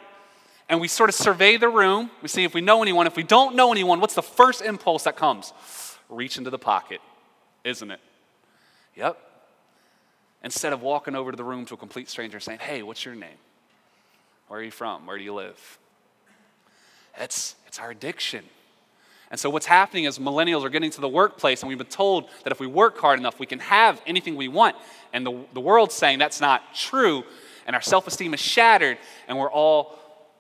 [0.69, 2.11] And we sort of survey the room.
[2.21, 3.07] We see if we know anyone.
[3.07, 5.53] If we don't know anyone, what's the first impulse that comes?
[6.09, 7.01] Reach into the pocket,
[7.65, 8.01] isn't it?
[8.97, 9.19] Yep.
[10.45, 13.15] Instead of walking over to the room to a complete stranger saying, Hey, what's your
[13.15, 13.39] name?
[14.49, 15.07] Where are you from?
[15.07, 15.79] Where do you live?
[17.19, 18.45] It's, it's our addiction.
[19.31, 22.31] And so, what's happening is millennials are getting to the workplace, and we've been told
[22.45, 24.75] that if we work hard enough, we can have anything we want.
[25.13, 27.25] And the, the world's saying that's not true
[27.69, 29.99] and our self esteem is shattered, and we're all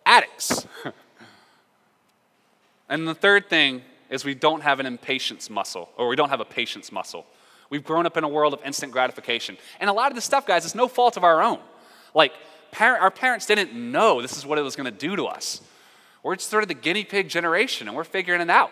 [0.09, 0.66] addicts.
[2.88, 6.40] and the third thing is we don't have an impatience muscle, or we don't have
[6.40, 7.27] a patience muscle.
[7.71, 9.59] We've grown up in a world of instant gratification.
[9.79, 11.61] And a lot of this stuff, guys, is no fault of our own.
[12.14, 12.33] Like,
[12.73, 15.61] par- our parents didn't know this is what it was going to do to us.
[16.23, 18.71] We're sort of the guinea pig generation, and we're figuring it out.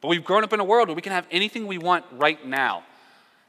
[0.00, 2.44] But we've grown up in a world where we can have anything we want right
[2.44, 2.82] now.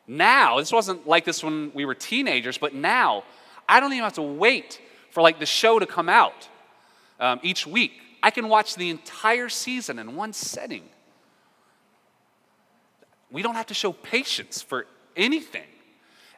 [0.08, 3.24] Now, this wasn't like this when we were teenagers, but now
[3.68, 4.80] I don't even have to wait
[5.12, 6.48] for like the show to come out
[7.20, 7.94] um, each week.
[8.22, 10.84] I can watch the entire season in one setting.
[13.32, 15.68] We don't have to show patience for anything.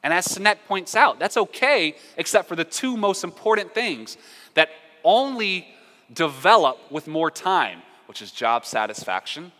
[0.03, 4.17] And as Sinek points out, that's okay, except for the two most important things
[4.55, 4.69] that
[5.03, 5.67] only
[6.13, 9.51] develop with more time, which is job satisfaction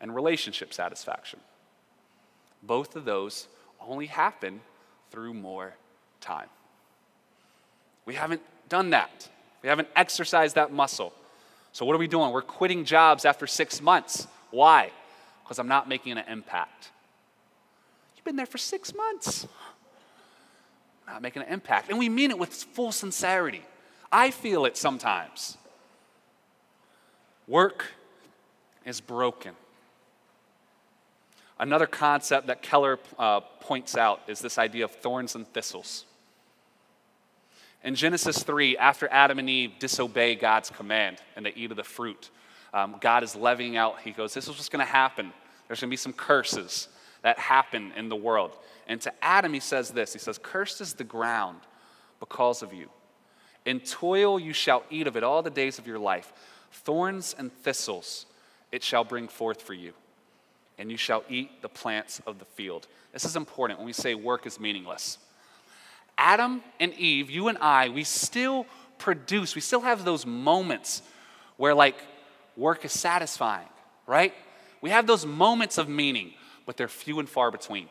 [0.00, 1.40] and relationship satisfaction.
[2.62, 3.48] Both of those
[3.80, 4.60] only happen
[5.10, 5.74] through more
[6.20, 6.48] time.
[8.06, 9.28] We haven't done that.
[9.62, 11.12] We haven't exercised that muscle.
[11.72, 12.32] So, what are we doing?
[12.32, 14.26] We're quitting jobs after six months.
[14.50, 14.90] Why?
[15.44, 16.90] Because I'm not making an impact.
[18.16, 19.46] You've been there for six months.
[21.06, 21.90] Not making an impact.
[21.90, 23.62] And we mean it with full sincerity.
[24.12, 25.56] I feel it sometimes.
[27.46, 27.86] Work
[28.84, 29.54] is broken.
[31.58, 36.06] Another concept that Keller uh, points out is this idea of thorns and thistles.
[37.82, 41.84] In Genesis 3, after Adam and Eve disobey God's command and they eat of the
[41.84, 42.30] fruit,
[42.74, 45.32] um, God is levying out, he goes, This is what's going to happen.
[45.66, 46.88] There's going to be some curses
[47.22, 48.56] that happen in the world.
[48.86, 51.60] And to Adam, he says this He says, Cursed is the ground
[52.18, 52.90] because of you.
[53.64, 56.32] In toil you shall eat of it all the days of your life.
[56.72, 58.26] Thorns and thistles
[58.72, 59.92] it shall bring forth for you,
[60.78, 62.86] and you shall eat the plants of the field.
[63.12, 65.18] This is important when we say work is meaningless.
[66.20, 68.66] Adam and Eve, you and I, we still
[68.98, 71.00] produce, we still have those moments
[71.56, 71.96] where like
[72.58, 73.66] work is satisfying,
[74.06, 74.34] right?
[74.82, 76.34] We have those moments of meaning,
[76.66, 77.88] but they're few and far between.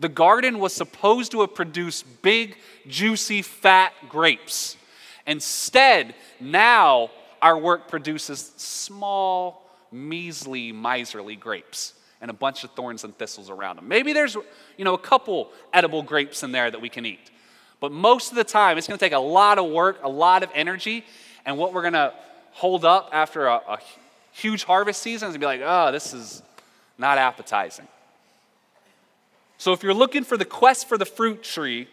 [0.00, 2.56] The garden was supposed to have produced big,
[2.88, 4.76] juicy, fat grapes.
[5.24, 13.16] Instead, now our work produces small, measly, miserly grapes and a bunch of thorns and
[13.16, 13.88] thistles around them.
[13.88, 14.34] Maybe there's,
[14.76, 17.30] you know, a couple edible grapes in there that we can eat.
[17.80, 20.42] But most of the time, it's going to take a lot of work, a lot
[20.42, 21.04] of energy,
[21.46, 22.12] and what we're going to
[22.52, 23.78] hold up after a, a
[24.32, 26.42] huge harvest season is to be like, oh, this is
[26.96, 27.86] not appetizing.
[29.58, 31.88] So if you're looking for the quest for the fruit tree,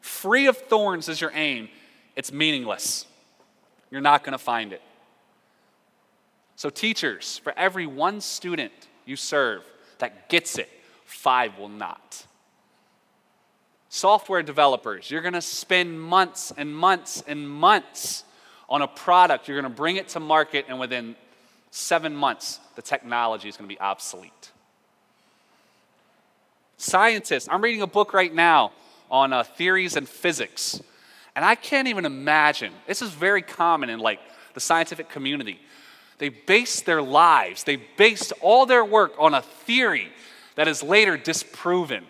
[0.00, 1.68] free of thorns is your aim,
[2.14, 3.06] it's meaningless.
[3.90, 4.82] You're not going to find it.
[6.56, 8.72] So, teachers, for every one student
[9.06, 9.62] you serve
[9.98, 10.68] that gets it,
[11.04, 12.26] five will not.
[13.88, 18.24] Software developers, you're going to spend months and months and months
[18.68, 19.48] on a product.
[19.48, 21.16] You're going to bring it to market, and within
[21.70, 24.50] seven months, the technology is going to be obsolete.
[26.76, 28.72] Scientists, I'm reading a book right now
[29.10, 30.82] on uh, theories and physics.
[31.34, 34.20] And I can't even imagine, this is very common in like
[34.54, 35.60] the scientific community.
[36.18, 40.08] They base their lives, they based all their work on a theory
[40.54, 42.04] that is later disproven.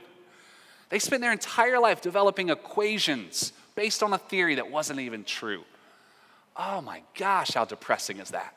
[0.89, 5.65] They spent their entire life developing equations based on a theory that wasn't even true.
[6.57, 8.55] Oh my gosh, how depressing is that?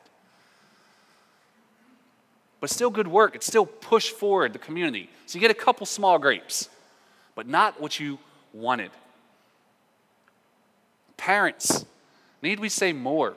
[2.60, 3.34] But still good work.
[3.34, 5.10] It still pushed forward the community.
[5.26, 6.68] So you get a couple small grapes,
[7.34, 8.18] but not what you
[8.52, 8.90] wanted.
[11.16, 11.84] Parents,
[12.42, 13.34] need we say more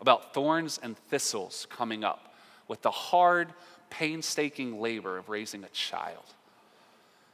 [0.00, 2.34] about thorns and thistles coming up
[2.68, 3.52] with the hard,
[3.90, 6.24] painstaking labor of raising a child?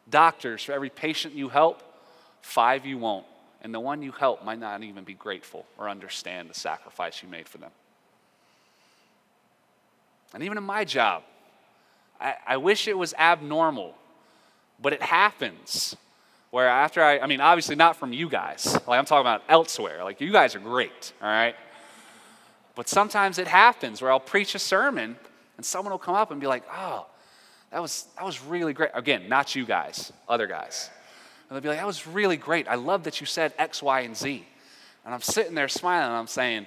[0.09, 1.83] Doctors, for every patient you help,
[2.40, 3.27] five you won't.
[3.62, 7.29] And the one you help might not even be grateful or understand the sacrifice you
[7.29, 7.70] made for them.
[10.35, 11.22] And even in my job,
[12.20, 13.94] I, I wish it was abnormal,
[14.81, 15.96] but it happens.
[16.51, 20.05] Where after I, I mean, obviously not from you guys, like I'm talking about elsewhere.
[20.05, 21.55] Like you guys are great, all right?
[22.75, 25.17] But sometimes it happens where I'll preach a sermon
[25.57, 27.07] and someone will come up and be like, oh,
[27.71, 28.91] that was, that was really great.
[28.95, 30.91] Again, not you guys, other guys.
[31.49, 32.69] And they'll be like, that was really great.
[32.69, 34.47] I love that you said X, Y, and Z.
[35.05, 36.67] And I'm sitting there smiling and I'm saying,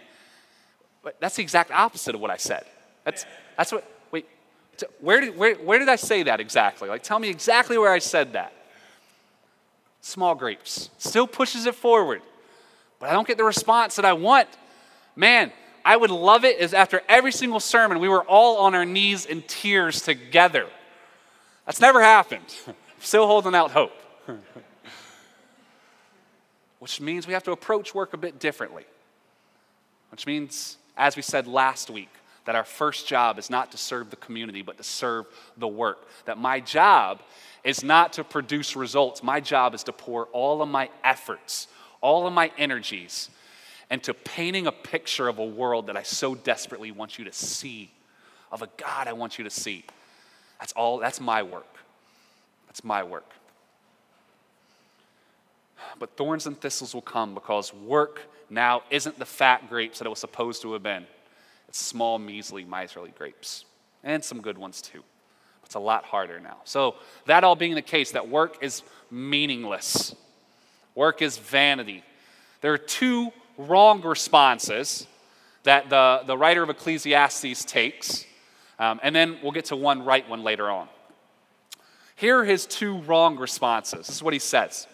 [1.01, 2.65] but that's the exact opposite of what I said.
[3.03, 3.25] That's,
[3.57, 4.27] that's what, wait,
[4.99, 6.89] where did, where, where did I say that exactly?
[6.89, 8.53] Like, tell me exactly where I said that.
[10.01, 10.89] Small grapes.
[10.97, 12.21] Still pushes it forward,
[12.99, 14.49] but I don't get the response that I want.
[15.15, 15.51] Man,
[15.85, 19.27] I would love it is after every single sermon, we were all on our knees
[19.27, 20.65] in tears together.
[21.67, 22.43] That's never happened.
[22.99, 23.93] Still holding out hope.
[26.79, 28.83] Which means we have to approach work a bit differently.
[30.09, 32.09] Which means, as we said last week,
[32.45, 36.07] that our first job is not to serve the community, but to serve the work.
[36.25, 37.21] That my job
[37.63, 39.21] is not to produce results.
[39.21, 41.67] My job is to pour all of my efforts,
[42.01, 43.29] all of my energies,
[43.91, 47.91] into painting a picture of a world that I so desperately want you to see,
[48.51, 49.85] of a God I want you to see.
[50.59, 51.77] That's all, that's my work.
[52.67, 53.29] That's my work.
[55.99, 60.09] But thorns and thistles will come because work now isn't the fat grapes that it
[60.09, 61.05] was supposed to have been.
[61.67, 63.65] It's small, measly, miserly grapes.
[64.03, 65.03] And some good ones too.
[65.63, 66.57] It's a lot harder now.
[66.63, 66.95] So,
[67.25, 70.15] that all being the case, that work is meaningless,
[70.93, 72.03] work is vanity.
[72.61, 75.07] There are two wrong responses
[75.63, 78.25] that the, the writer of Ecclesiastes takes
[78.79, 80.87] um, and then we'll get to one right one later on.
[82.15, 84.07] Here are his two wrong responses.
[84.07, 84.87] This is what he says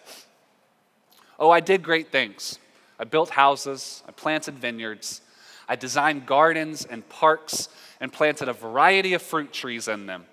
[1.40, 2.60] Oh, I did great things.
[3.00, 5.22] I built houses, I planted vineyards,
[5.68, 7.68] I designed gardens and parks,
[8.00, 10.26] and planted a variety of fruit trees in them.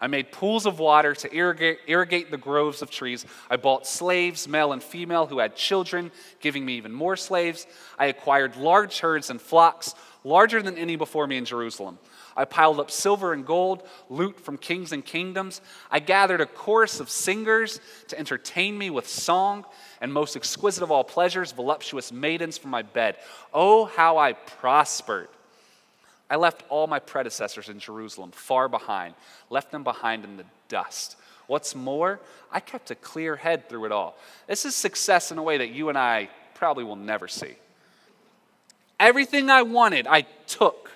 [0.00, 3.26] I made pools of water to irrigate, irrigate, the groves of trees.
[3.50, 6.10] I bought slaves, male and female, who had children,
[6.40, 7.66] giving me even more slaves.
[7.98, 11.98] I acquired large herds and flocks, larger than any before me in Jerusalem.
[12.34, 15.60] I piled up silver and gold, loot from kings and kingdoms.
[15.90, 19.66] I gathered a chorus of singers to entertain me with song,
[20.00, 23.16] and most exquisite of all pleasures, voluptuous maidens for my bed.
[23.52, 25.28] Oh, how I prospered!
[26.30, 29.14] I left all my predecessors in Jerusalem far behind,
[29.50, 31.16] left them behind in the dust.
[31.48, 32.20] What's more,
[32.52, 34.16] I kept a clear head through it all.
[34.46, 37.56] This is success in a way that you and I probably will never see.
[39.00, 40.92] Everything I wanted, I took.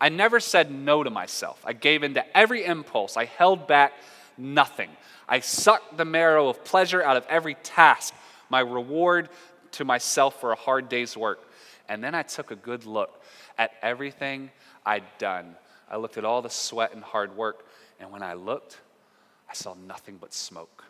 [0.00, 1.60] I never said no to myself.
[1.64, 3.18] I gave in to every impulse.
[3.18, 3.92] I held back
[4.38, 4.88] nothing.
[5.28, 8.14] I sucked the marrow of pleasure out of every task,
[8.48, 9.28] my reward
[9.72, 11.40] to myself for a hard day's work.
[11.88, 13.20] And then I took a good look
[13.58, 14.50] at everything
[14.84, 15.56] I'd done.
[15.90, 17.66] I looked at all the sweat and hard work,
[18.00, 18.80] and when I looked,
[19.48, 20.84] I saw nothing but smoke.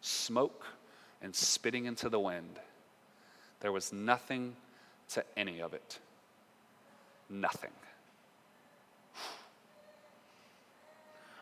[0.00, 0.66] Smoke
[1.22, 2.58] and spitting into the wind.
[3.60, 4.56] There was nothing
[5.10, 5.98] to any of it
[7.30, 7.70] nothing.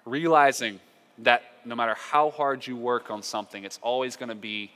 [0.04, 0.80] Realizing
[1.18, 4.70] that no matter how hard you work on something, it's always going to be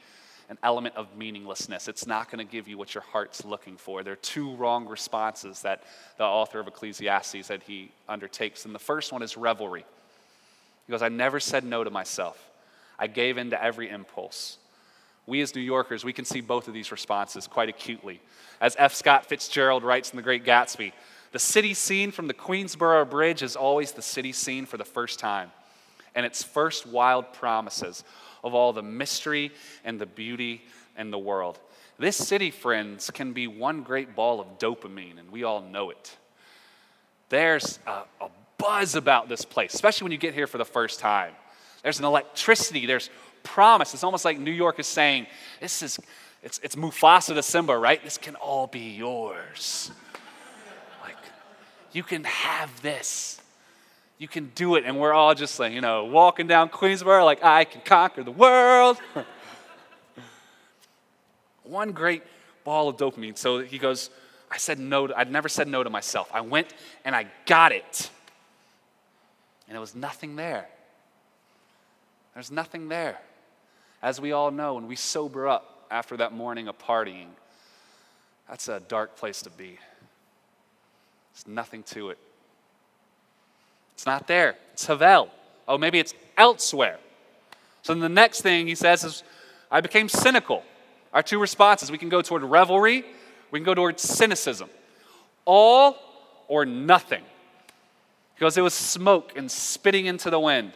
[0.52, 1.88] an element of meaninglessness.
[1.88, 4.02] It's not going to give you what your heart's looking for.
[4.02, 5.82] There are two wrong responses that
[6.18, 8.66] the author of Ecclesiastes that he undertakes.
[8.66, 9.86] And the first one is revelry.
[10.86, 12.50] He goes, I never said no to myself.
[12.98, 14.58] I gave in to every impulse.
[15.26, 18.20] We as New Yorkers, we can see both of these responses quite acutely.
[18.60, 18.92] As F.
[18.92, 20.92] Scott Fitzgerald writes in The Great Gatsby,
[21.30, 25.18] the city scene from the Queensboro Bridge is always the city scene for the first
[25.18, 25.50] time,
[26.14, 28.04] and its first wild promises
[28.42, 29.52] of all the mystery
[29.84, 30.62] and the beauty
[30.96, 31.58] and the world.
[31.98, 36.16] This city, friends, can be one great ball of dopamine, and we all know it.
[37.28, 38.28] There's a, a
[38.58, 41.32] buzz about this place, especially when you get here for the first time.
[41.82, 43.10] There's an electricity, there's
[43.42, 43.94] promise.
[43.94, 45.26] It's almost like New York is saying,
[45.60, 45.98] This is,
[46.42, 48.02] it's, it's Mufasa to Simba, right?
[48.02, 49.90] This can all be yours.
[51.02, 51.16] Like,
[51.92, 53.41] you can have this.
[54.22, 54.84] You can do it.
[54.86, 58.30] And we're all just like, you know, walking down Queensboro, like, I can conquer the
[58.30, 58.96] world.
[61.64, 62.22] One great
[62.62, 63.36] ball of dopamine.
[63.36, 64.10] So he goes,
[64.48, 66.30] I said no, to, I'd never said no to myself.
[66.32, 66.72] I went
[67.04, 68.10] and I got it.
[69.66, 70.68] And it was nothing there.
[72.34, 73.18] There's nothing there.
[74.04, 77.30] As we all know, when we sober up after that morning of partying,
[78.48, 79.80] that's a dark place to be.
[81.34, 82.18] There's nothing to it.
[84.02, 84.56] It's not there.
[84.72, 85.28] It's Havel.
[85.68, 86.98] Oh, maybe it's elsewhere.
[87.82, 89.22] So then the next thing he says is,
[89.70, 90.64] I became cynical.
[91.12, 93.04] Our two responses we can go toward revelry,
[93.52, 94.68] we can go toward cynicism.
[95.44, 95.96] All
[96.48, 97.22] or nothing.
[98.34, 100.72] Because it was smoke and spitting into the wind.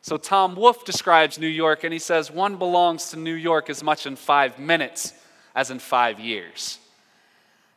[0.00, 3.82] So Tom Wolfe describes New York and he says, one belongs to New York as
[3.82, 5.14] much in five minutes
[5.56, 6.78] as in five years.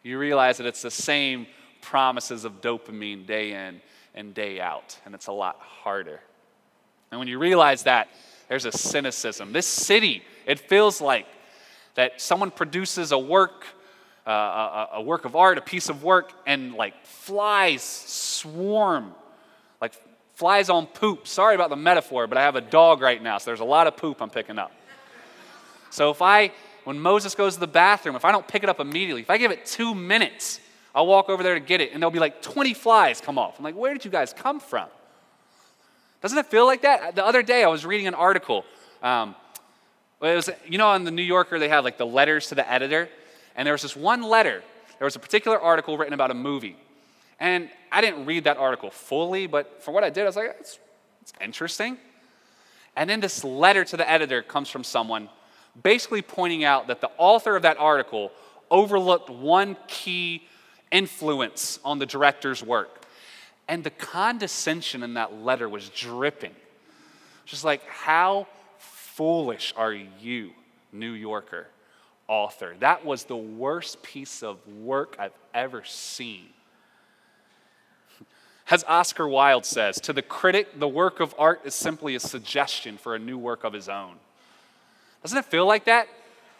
[0.03, 1.47] You realize that it's the same
[1.81, 3.81] promises of dopamine day in
[4.15, 6.19] and day out, and it's a lot harder.
[7.11, 8.09] And when you realize that,
[8.49, 9.53] there's a cynicism.
[9.53, 11.25] This city, it feels like
[11.95, 13.65] that someone produces a work,
[14.25, 19.13] uh, a, a work of art, a piece of work, and like flies swarm,
[19.81, 19.93] like
[20.33, 21.27] flies on poop.
[21.27, 23.87] Sorry about the metaphor, but I have a dog right now, so there's a lot
[23.87, 24.71] of poop I'm picking up.
[25.89, 26.51] So if I,
[26.83, 29.37] when Moses goes to the bathroom, if I don't pick it up immediately, if I
[29.37, 30.59] give it two minutes,
[30.95, 33.57] I'll walk over there to get it, and there'll be like 20 flies come off.
[33.57, 34.87] I'm like, where did you guys come from?
[36.21, 37.15] Doesn't it feel like that?
[37.15, 38.63] The other day, I was reading an article.
[39.01, 39.35] Um,
[40.21, 42.69] it was, you know, on the New Yorker, they have like the letters to the
[42.71, 43.09] editor,
[43.55, 44.63] and there was this one letter.
[44.99, 46.77] There was a particular article written about a movie,
[47.39, 50.55] and I didn't read that article fully, but for what I did, I was like,
[50.59, 50.79] it's,
[51.21, 51.97] it's interesting.
[52.95, 55.27] And then this letter to the editor comes from someone
[55.81, 58.31] basically pointing out that the author of that article
[58.69, 60.47] overlooked one key
[60.93, 63.05] influence on the director's work.
[63.67, 66.55] And the condescension in that letter was dripping.
[67.45, 70.51] Just like, how foolish are you,
[70.93, 71.67] New Yorker
[72.27, 72.75] author?
[72.79, 76.45] That was the worst piece of work I've ever seen.
[78.69, 82.97] As Oscar Wilde says, to the critic, the work of art is simply a suggestion
[82.97, 84.15] for a new work of his own.
[85.21, 86.07] Doesn't it feel like that?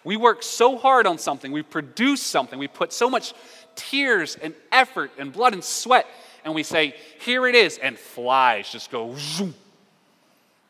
[0.03, 3.33] We work so hard on something, we produce something, we put so much
[3.75, 6.07] tears and effort and blood and sweat,
[6.43, 9.53] and we say, Here it is, and flies just go zoom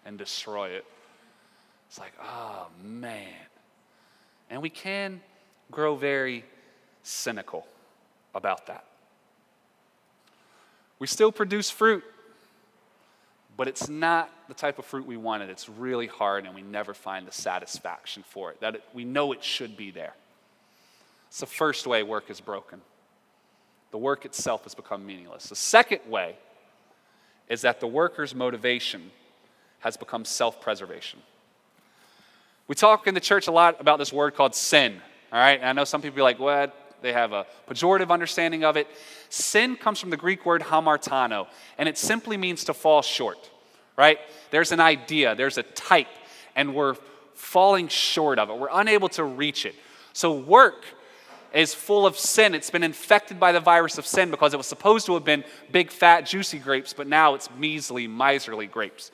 [0.06, 0.86] and destroy it.
[1.88, 3.30] It's like, oh man.
[4.50, 5.22] And we can
[5.72, 6.44] grow very
[7.04, 7.68] cynical
[8.34, 8.86] about that.
[11.00, 12.04] We still produce fruit,
[13.58, 15.50] but it's not the type of fruit we wanted.
[15.50, 18.62] It's really hard, and we never find the satisfaction for it.
[18.62, 20.14] That it, we know it should be there.
[21.28, 22.82] It's the first way work is broken.
[23.94, 25.50] The work itself has become meaningless.
[25.50, 26.36] The second way
[27.48, 29.12] is that the worker's motivation
[29.82, 31.20] has become self preservation.
[32.68, 35.00] We talk in the church a lot about this word called sin,
[35.32, 35.60] all right?
[35.60, 36.76] And I know some people be like, what?
[37.04, 38.88] They have a pejorative understanding of it.
[39.30, 41.46] Sin comes from the Greek word hamartano,
[41.78, 43.52] and it simply means to fall short,
[43.96, 44.18] right?
[44.50, 46.08] There's an idea, there's a type,
[46.56, 46.96] and we're
[47.36, 48.58] falling short of it.
[48.58, 49.76] We're unable to reach it.
[50.14, 50.84] So, work
[51.54, 52.56] is full of sin.
[52.56, 55.44] It's been infected by the virus of sin because it was supposed to have been
[55.72, 59.12] big, fat, juicy grapes, but now it's measly, miserly grapes.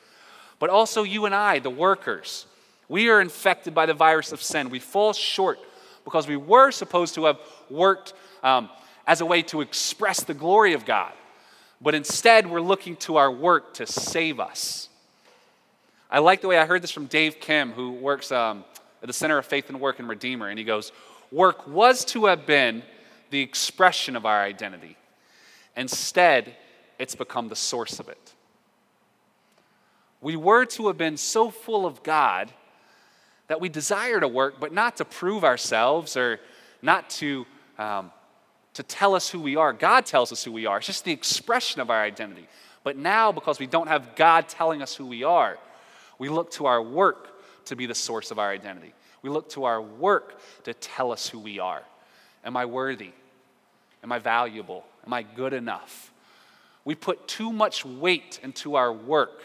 [0.57, 2.45] But also, you and I, the workers,
[2.87, 4.69] we are infected by the virus of sin.
[4.69, 5.59] We fall short
[6.03, 8.69] because we were supposed to have worked um,
[9.05, 11.11] as a way to express the glory of God.
[11.81, 14.89] But instead, we're looking to our work to save us.
[16.11, 18.65] I like the way I heard this from Dave Kim, who works um,
[19.01, 20.49] at the Center of Faith and Work in Redeemer.
[20.49, 20.91] And he goes,
[21.31, 22.83] Work was to have been
[23.29, 24.97] the expression of our identity.
[25.75, 26.55] Instead,
[26.97, 28.33] it's become the source of it.
[30.21, 32.51] We were to have been so full of God
[33.47, 36.39] that we desire to work, but not to prove ourselves or
[36.81, 37.45] not to,
[37.77, 38.11] um,
[38.73, 39.71] to tell us who we are.
[39.73, 42.47] God tells us who we are, it's just the expression of our identity.
[42.83, 45.57] But now, because we don't have God telling us who we are,
[46.17, 48.93] we look to our work to be the source of our identity.
[49.21, 51.83] We look to our work to tell us who we are.
[52.43, 53.11] Am I worthy?
[54.03, 54.85] Am I valuable?
[55.05, 56.11] Am I good enough?
[56.85, 59.41] We put too much weight into our work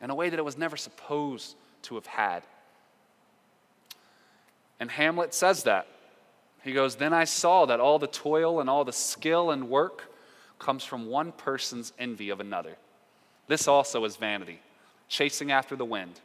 [0.00, 2.42] in a way that it was never supposed to have had.
[4.78, 5.86] And Hamlet says that.
[6.62, 10.12] He goes, Then I saw that all the toil and all the skill and work
[10.58, 12.76] comes from one person's envy of another.
[13.48, 14.60] This also is vanity,
[15.08, 16.20] chasing after the wind.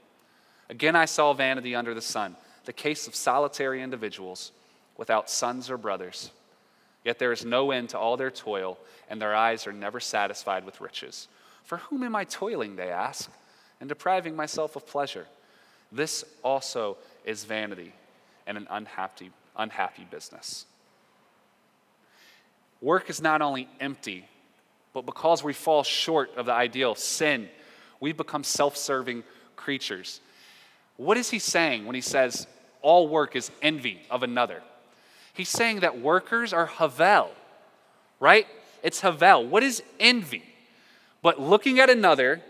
[0.69, 2.35] Again, I saw vanity under the sun.
[2.67, 4.51] The case of solitary individuals
[4.97, 6.31] without sons or brothers.
[7.05, 8.77] Yet there is no end to all their toil,
[9.09, 11.29] and their eyes are never satisfied with riches.
[11.63, 13.31] For whom am I toiling, they ask,
[13.79, 15.25] and depriving myself of pleasure?
[15.93, 17.93] This also is vanity
[18.45, 20.65] and an unhappy, unhappy business.
[22.81, 24.25] Work is not only empty,
[24.93, 27.47] but because we fall short of the ideal of sin,
[28.01, 29.23] we become self serving
[29.55, 30.19] creatures.
[30.97, 32.45] What is he saying when he says
[32.81, 34.61] all work is envy of another?
[35.33, 37.29] He's saying that workers are Havel,
[38.19, 38.47] right?
[38.83, 39.45] It's Havel.
[39.45, 40.43] What is envy?
[41.21, 42.41] But looking at another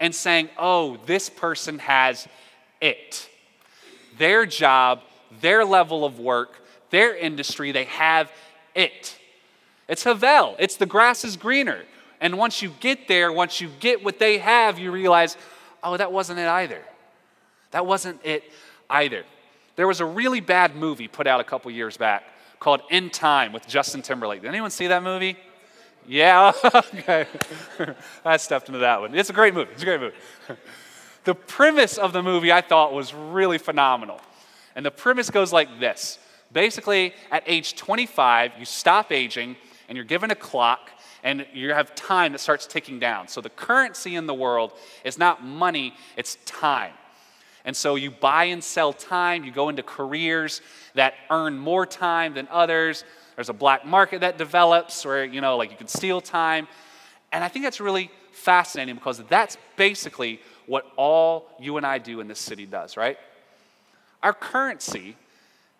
[0.00, 2.26] and saying, oh, this person has
[2.80, 3.28] it.
[4.18, 5.02] Their job,
[5.40, 6.60] their level of work,
[6.90, 8.30] their industry, they have
[8.74, 9.18] it.
[9.88, 10.56] It's Havel.
[10.58, 11.82] It's the grass is greener.
[12.20, 15.36] And once you get there, once you get what they have, you realize,
[15.82, 16.82] oh, that wasn't it either.
[17.72, 18.44] That wasn't it
[18.88, 19.24] either.
[19.76, 22.24] There was a really bad movie put out a couple years back
[22.60, 24.42] called In Time with Justin Timberlake.
[24.42, 25.36] Did anyone see that movie?
[26.06, 27.26] Yeah, okay.
[28.24, 29.14] I stepped into that one.
[29.14, 29.72] It's a great movie.
[29.72, 30.16] It's a great movie.
[31.24, 34.20] The premise of the movie I thought was really phenomenal.
[34.74, 36.18] And the premise goes like this
[36.52, 39.56] basically, at age 25, you stop aging
[39.88, 40.90] and you're given a clock
[41.22, 43.28] and you have time that starts ticking down.
[43.28, 44.72] So the currency in the world
[45.04, 46.92] is not money, it's time.
[47.64, 50.60] And so you buy and sell time, you go into careers
[50.94, 53.04] that earn more time than others.
[53.36, 56.66] There's a black market that develops where, you know, like you can steal time.
[57.30, 62.20] And I think that's really fascinating because that's basically what all you and I do
[62.20, 63.16] in this city does, right?
[64.22, 65.16] Our currency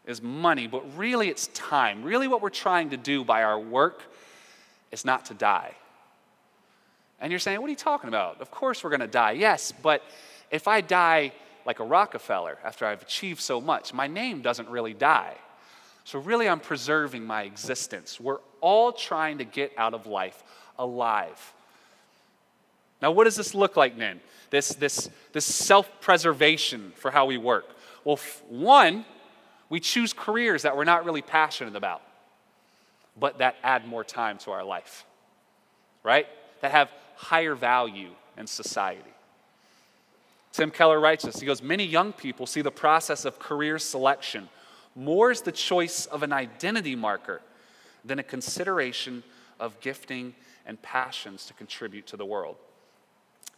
[0.06, 2.02] is money, but really it's time.
[2.02, 4.02] Really, what we're trying to do by our work
[4.90, 5.72] is not to die.
[7.20, 8.40] And you're saying, what are you talking about?
[8.40, 9.32] Of course we're going to die.
[9.32, 10.02] Yes, but
[10.50, 11.32] if I die
[11.66, 13.94] like a Rockefeller after I've achieved so much.
[13.94, 15.36] My name doesn't really die.
[16.04, 18.18] So, really, I'm preserving my existence.
[18.18, 20.42] We're all trying to get out of life
[20.78, 21.52] alive.
[23.00, 24.20] Now, what does this look like then?
[24.50, 27.66] This, this, this self preservation for how we work.
[28.04, 29.04] Well, one,
[29.68, 32.02] we choose careers that we're not really passionate about,
[33.18, 35.04] but that add more time to our life,
[36.02, 36.26] right?
[36.60, 39.11] That have higher value in society.
[40.52, 41.40] Tim Keller writes this.
[41.40, 44.48] He goes, Many young people see the process of career selection
[44.94, 47.40] more as the choice of an identity marker
[48.04, 49.22] than a consideration
[49.58, 50.34] of gifting
[50.66, 52.56] and passions to contribute to the world.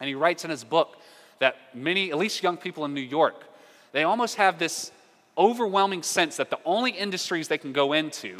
[0.00, 0.98] And he writes in his book
[1.40, 3.44] that many, at least young people in New York,
[3.92, 4.92] they almost have this
[5.36, 8.36] overwhelming sense that the only industries they can go into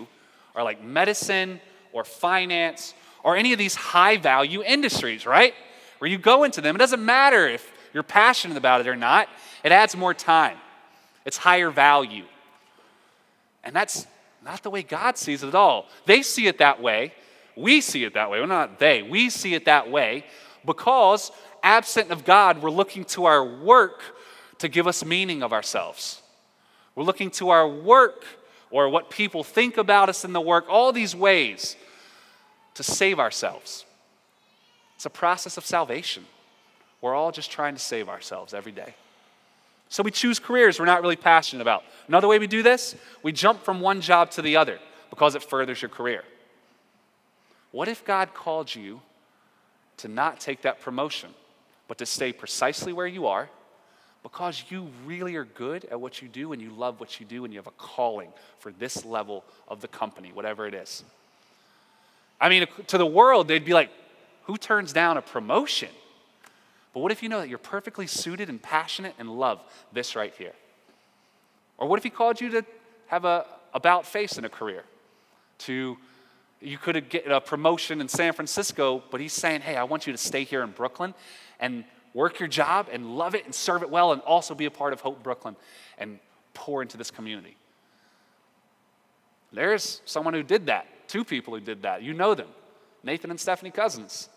[0.55, 1.61] are like medicine
[1.93, 2.95] or finance
[3.25, 5.55] or any of these high value industries, right?
[5.99, 9.29] Where you go into them, it doesn't matter if you're passionate about it or not,
[9.63, 10.59] it adds more time.
[11.25, 12.25] It's higher value.
[13.63, 14.07] And that's
[14.45, 15.87] not the way God sees it at all.
[16.05, 17.15] They see it that way.
[17.57, 18.41] We see it that way.
[18.41, 19.03] Well, not they.
[19.03, 20.27] We see it that way
[20.67, 21.31] because,
[21.63, 24.03] absent of God, we're looking to our work
[24.59, 26.21] to give us meaning of ourselves.
[26.95, 28.25] We're looking to our work
[28.71, 31.77] or what people think about us in the work, all these ways
[32.75, 33.85] to save ourselves.
[34.97, 36.27] It's a process of salvation.
[37.05, 38.95] We're all just trying to save ourselves every day.
[39.91, 41.83] So we choose careers we're not really passionate about.
[42.09, 44.79] Another way we do this, we jump from one job to the other
[45.11, 46.25] because it furthers your career.
[47.73, 49.03] What if God called you
[49.99, 51.29] to not take that promotion,
[51.89, 53.51] but to stay precisely where you are
[54.23, 57.45] because you really are good at what you do and you love what you do
[57.45, 58.31] and you have a calling
[58.61, 61.05] for this level of the company, whatever it is?
[62.41, 63.91] I mean, to the world, they'd be like,
[64.45, 65.91] who turns down a promotion?
[66.95, 69.61] But what if you know that you're perfectly suited and passionate and love
[69.93, 70.53] this right here?
[71.77, 72.65] Or what if he called you to
[73.09, 74.85] have a about face in a career?
[75.59, 75.99] To
[76.61, 80.13] you could get a promotion in San Francisco, but he's saying, "Hey, I want you
[80.13, 81.15] to stay here in Brooklyn
[81.59, 81.85] and
[82.15, 84.93] work your job and love it and serve it well and also be a part
[84.93, 85.57] of Hope Brooklyn
[85.99, 86.21] and
[86.55, 87.57] pour into this community."
[89.53, 90.87] There's someone who did that.
[91.09, 92.03] Two people who did that.
[92.03, 92.49] You know them.
[93.03, 94.29] Nathan and Stephanie Cousins.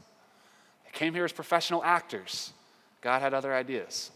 [0.97, 2.53] Came here as professional actors.
[3.01, 4.09] God had other ideas.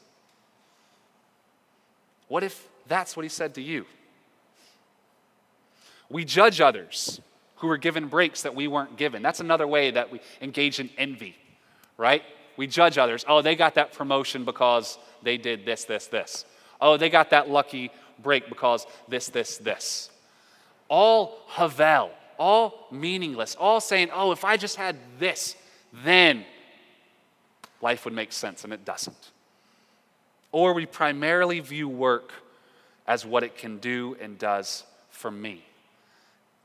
[2.27, 3.86] What if that's what he said to you?
[6.09, 7.21] We judge others
[7.57, 9.21] who were given breaks that we weren't given.
[9.21, 11.36] That's another way that we engage in envy,
[11.97, 12.23] right?
[12.57, 13.23] We judge others.
[13.27, 16.45] Oh, they got that promotion because they did this, this, this.
[16.82, 17.91] Oh, they got that lucky
[18.23, 20.09] break because this, this, this.
[20.88, 22.09] All Havel,
[22.39, 25.55] all meaningless, all saying, oh, if I just had this,
[26.03, 26.43] then
[27.82, 29.32] life would make sense, and it doesn't.
[30.51, 32.34] Or we primarily view work
[33.07, 35.63] as what it can do and does for me.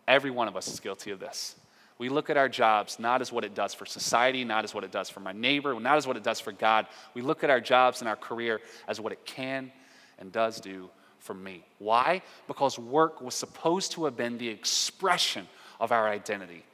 [0.06, 1.56] Every one of us is guilty of this.
[1.98, 4.84] We look at our jobs not as what it does for society, not as what
[4.84, 6.86] it does for my neighbor, not as what it does for God.
[7.14, 9.72] We look at our jobs and our career as what it can
[10.18, 10.90] and does do
[11.20, 11.64] for me.
[11.78, 12.22] Why?
[12.46, 15.48] Because work was supposed to have been the expression
[15.80, 16.64] of our identity,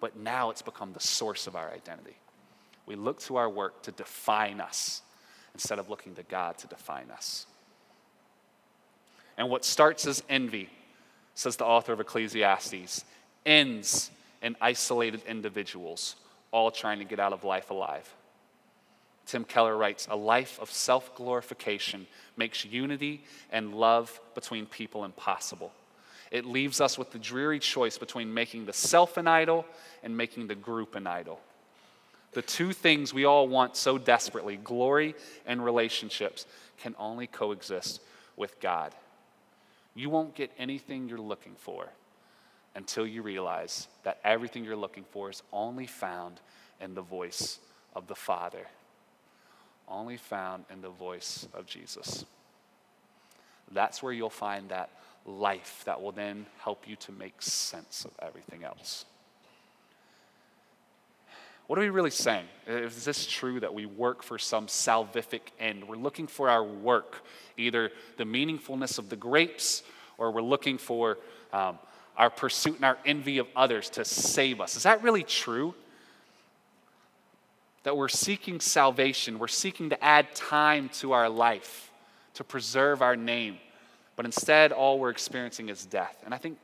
[0.00, 2.16] but now it's become the source of our identity.
[2.88, 5.02] We look to our work to define us
[5.52, 7.44] instead of looking to God to define us.
[9.36, 10.70] And what starts as envy,
[11.34, 13.04] says the author of Ecclesiastes,
[13.44, 14.10] ends
[14.40, 16.16] in isolated individuals,
[16.50, 18.10] all trying to get out of life alive.
[19.26, 22.06] Tim Keller writes A life of self glorification
[22.38, 23.22] makes unity
[23.52, 25.72] and love between people impossible.
[26.30, 29.66] It leaves us with the dreary choice between making the self an idol
[30.02, 31.38] and making the group an idol.
[32.32, 35.14] The two things we all want so desperately, glory
[35.46, 36.46] and relationships,
[36.78, 38.00] can only coexist
[38.36, 38.94] with God.
[39.94, 41.88] You won't get anything you're looking for
[42.74, 46.40] until you realize that everything you're looking for is only found
[46.80, 47.58] in the voice
[47.96, 48.66] of the Father,
[49.88, 52.24] only found in the voice of Jesus.
[53.72, 54.90] That's where you'll find that
[55.26, 59.04] life that will then help you to make sense of everything else.
[61.68, 62.46] What are we really saying?
[62.66, 65.86] Is this true that we work for some salvific end?
[65.86, 67.22] We're looking for our work,
[67.58, 69.82] either the meaningfulness of the grapes,
[70.16, 71.18] or we're looking for
[71.52, 71.78] um,
[72.16, 74.76] our pursuit and our envy of others to save us.
[74.76, 75.74] Is that really true?
[77.82, 81.90] That we're seeking salvation, we're seeking to add time to our life,
[82.34, 83.58] to preserve our name,
[84.16, 86.22] but instead, all we're experiencing is death.
[86.24, 86.56] And I think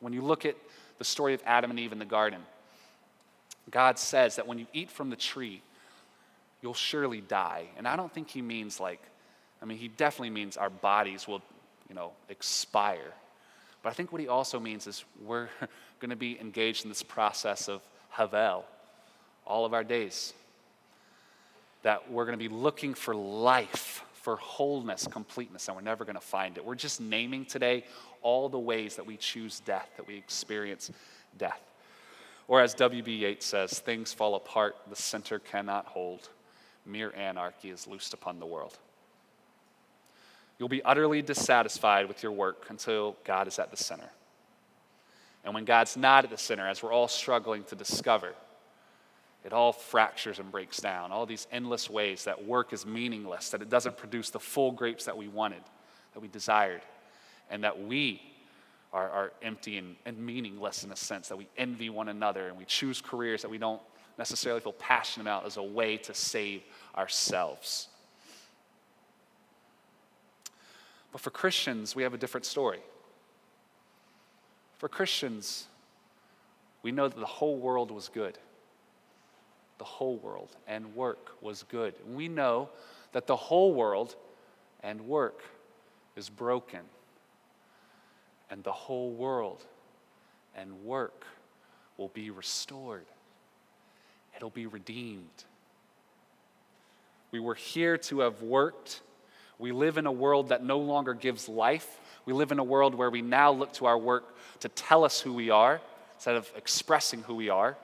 [0.00, 0.56] when you look at
[0.96, 2.40] the story of Adam and Eve in the garden,
[3.70, 5.62] God says that when you eat from the tree,
[6.62, 7.66] you'll surely die.
[7.76, 9.00] And I don't think he means like,
[9.62, 11.42] I mean, he definitely means our bodies will,
[11.88, 13.12] you know, expire.
[13.82, 15.48] But I think what he also means is we're
[16.00, 18.64] going to be engaged in this process of Havel
[19.46, 20.32] all of our days.
[21.82, 26.14] That we're going to be looking for life, for wholeness, completeness, and we're never going
[26.14, 26.64] to find it.
[26.64, 27.84] We're just naming today
[28.22, 30.90] all the ways that we choose death, that we experience
[31.36, 31.60] death.
[32.46, 33.10] Or as W.B.
[33.10, 36.28] Yeats says, things fall apart, the center cannot hold.
[36.84, 38.78] Mere anarchy is loosed upon the world.
[40.58, 44.10] You'll be utterly dissatisfied with your work until God is at the center.
[45.44, 48.34] And when God's not at the center, as we're all struggling to discover,
[49.44, 51.12] it all fractures and breaks down.
[51.12, 55.04] All these endless ways that work is meaningless, that it doesn't produce the full grapes
[55.04, 55.62] that we wanted,
[56.14, 56.80] that we desired,
[57.50, 58.22] and that we
[58.94, 62.56] are, are empty and, and meaningless in a sense, that we envy one another and
[62.56, 63.82] we choose careers that we don't
[64.16, 66.62] necessarily feel passionate about as a way to save
[66.96, 67.88] ourselves.
[71.10, 72.80] But for Christians, we have a different story.
[74.78, 75.66] For Christians,
[76.82, 78.38] we know that the whole world was good.
[79.78, 81.94] The whole world and work was good.
[82.14, 82.68] We know
[83.10, 84.14] that the whole world
[84.84, 85.42] and work
[86.14, 86.80] is broken
[88.54, 89.64] and the whole world
[90.56, 91.26] and work
[91.96, 93.04] will be restored.
[94.36, 95.42] It'll be redeemed.
[97.32, 99.00] We were here to have worked.
[99.58, 101.98] We live in a world that no longer gives life.
[102.26, 105.20] We live in a world where we now look to our work to tell us
[105.20, 105.80] who we are
[106.14, 107.76] instead of expressing who we are.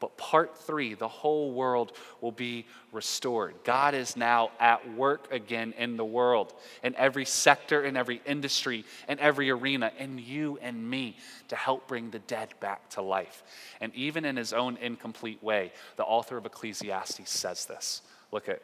[0.00, 3.54] But part three, the whole world will be restored.
[3.64, 8.84] God is now at work again in the world, in every sector, in every industry,
[9.08, 11.16] in every arena, in you and me
[11.48, 13.42] to help bring the dead back to life.
[13.80, 18.02] And even in his own incomplete way, the author of Ecclesiastes says this.
[18.30, 18.62] Look at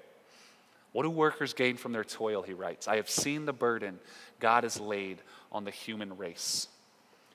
[0.93, 2.87] what do workers gain from their toil, he writes.
[2.87, 3.99] I have seen the burden
[4.39, 5.19] God has laid
[5.51, 6.69] on the human race.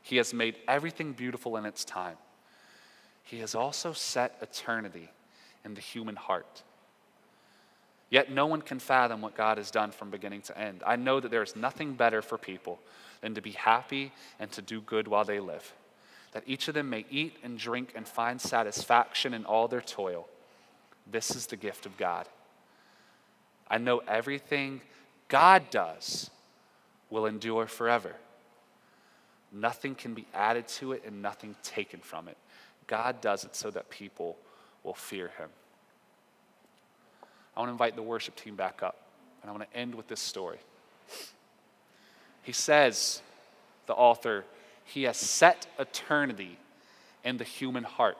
[0.02, 2.16] He has made everything beautiful in its time.
[3.30, 5.10] He has also set eternity
[5.64, 6.64] in the human heart.
[8.10, 10.82] Yet no one can fathom what God has done from beginning to end.
[10.84, 12.80] I know that there is nothing better for people
[13.22, 15.74] than to be happy and to do good while they live,
[16.32, 20.28] that each of them may eat and drink and find satisfaction in all their toil.
[21.06, 22.28] This is the gift of God.
[23.70, 24.82] I know everything
[25.28, 26.32] God does
[27.12, 28.16] will endure forever.
[29.52, 32.38] Nothing can be added to it and nothing taken from it.
[32.90, 34.36] God does it so that people
[34.84, 35.48] will fear him.
[37.56, 38.98] I want to invite the worship team back up,
[39.42, 40.58] and I want to end with this story.
[42.44, 43.22] He says,
[43.86, 44.44] the author,
[44.84, 46.58] he has set eternity
[47.24, 48.18] in the human heart.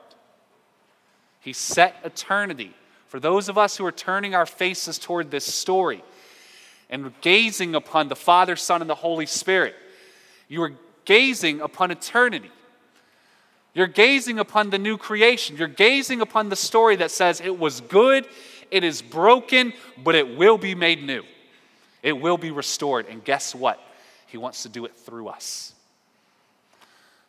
[1.40, 2.72] He set eternity.
[3.08, 6.02] For those of us who are turning our faces toward this story,
[6.90, 9.74] and gazing upon the Father, Son, and the Holy Spirit.
[10.48, 10.72] You are
[11.04, 12.50] gazing upon eternity.
[13.74, 15.56] You're gazing upon the new creation.
[15.56, 18.26] You're gazing upon the story that says it was good,
[18.70, 21.22] it is broken, but it will be made new.
[22.02, 23.06] It will be restored.
[23.06, 23.80] And guess what?
[24.26, 25.74] He wants to do it through us.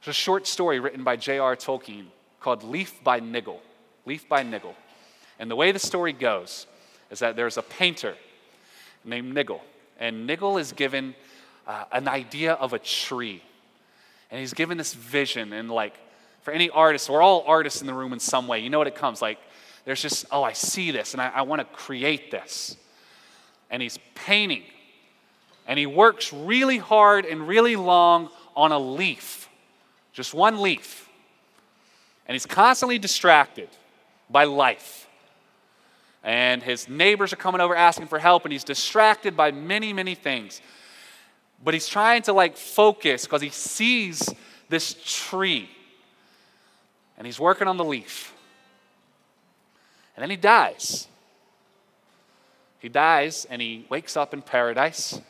[0.04, 1.56] There's a short story written by J.R.
[1.56, 2.06] Tolkien
[2.39, 3.60] called Leaf by Niggle.
[4.06, 4.76] Leaf by Niggle.
[5.39, 6.66] And the way the story goes
[7.10, 8.16] is that there's a painter
[9.04, 9.62] named Niggle.
[10.00, 11.14] And Niggle is given
[11.68, 13.44] uh, an idea of a tree.
[14.32, 15.54] And he's given this vision.
[15.54, 16.00] And, like,
[16.42, 18.60] for any artist, we're all artists in the room in some way.
[18.60, 19.38] You know what it comes like?
[19.86, 22.78] There's just, oh, I see this and I, I want to create this.
[23.70, 24.64] And he's painting.
[25.68, 29.48] And he works really hard and really long on a leaf,
[30.12, 31.10] just one leaf.
[32.28, 33.70] And he's constantly distracted
[34.30, 35.08] by life.
[36.24, 40.14] And his neighbors are coming over asking for help, and he's distracted by many, many
[40.14, 40.62] things.
[41.64, 44.30] But he's trying to like focus because he sees
[44.70, 45.70] this tree.
[47.22, 48.34] And he's working on the leaf.
[50.16, 51.08] And then he dies.
[52.80, 55.22] He dies and he wakes up in paradise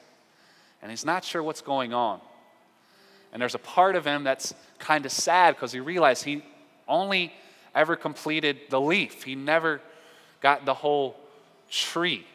[0.81, 2.21] and he's not sure what's going on.
[3.33, 6.45] And there's a part of him that's kind of sad because he realized he
[6.87, 7.33] only
[7.75, 9.81] ever completed the leaf, he never
[10.39, 11.17] got the whole
[11.69, 12.25] tree.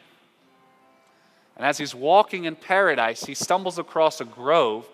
[1.55, 4.87] And as he's walking in paradise, he stumbles across a grove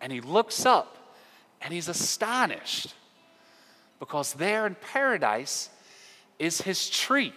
[0.00, 0.96] and he looks up
[1.60, 2.94] and he's astonished
[3.98, 5.70] because there in paradise
[6.38, 7.32] is his tree.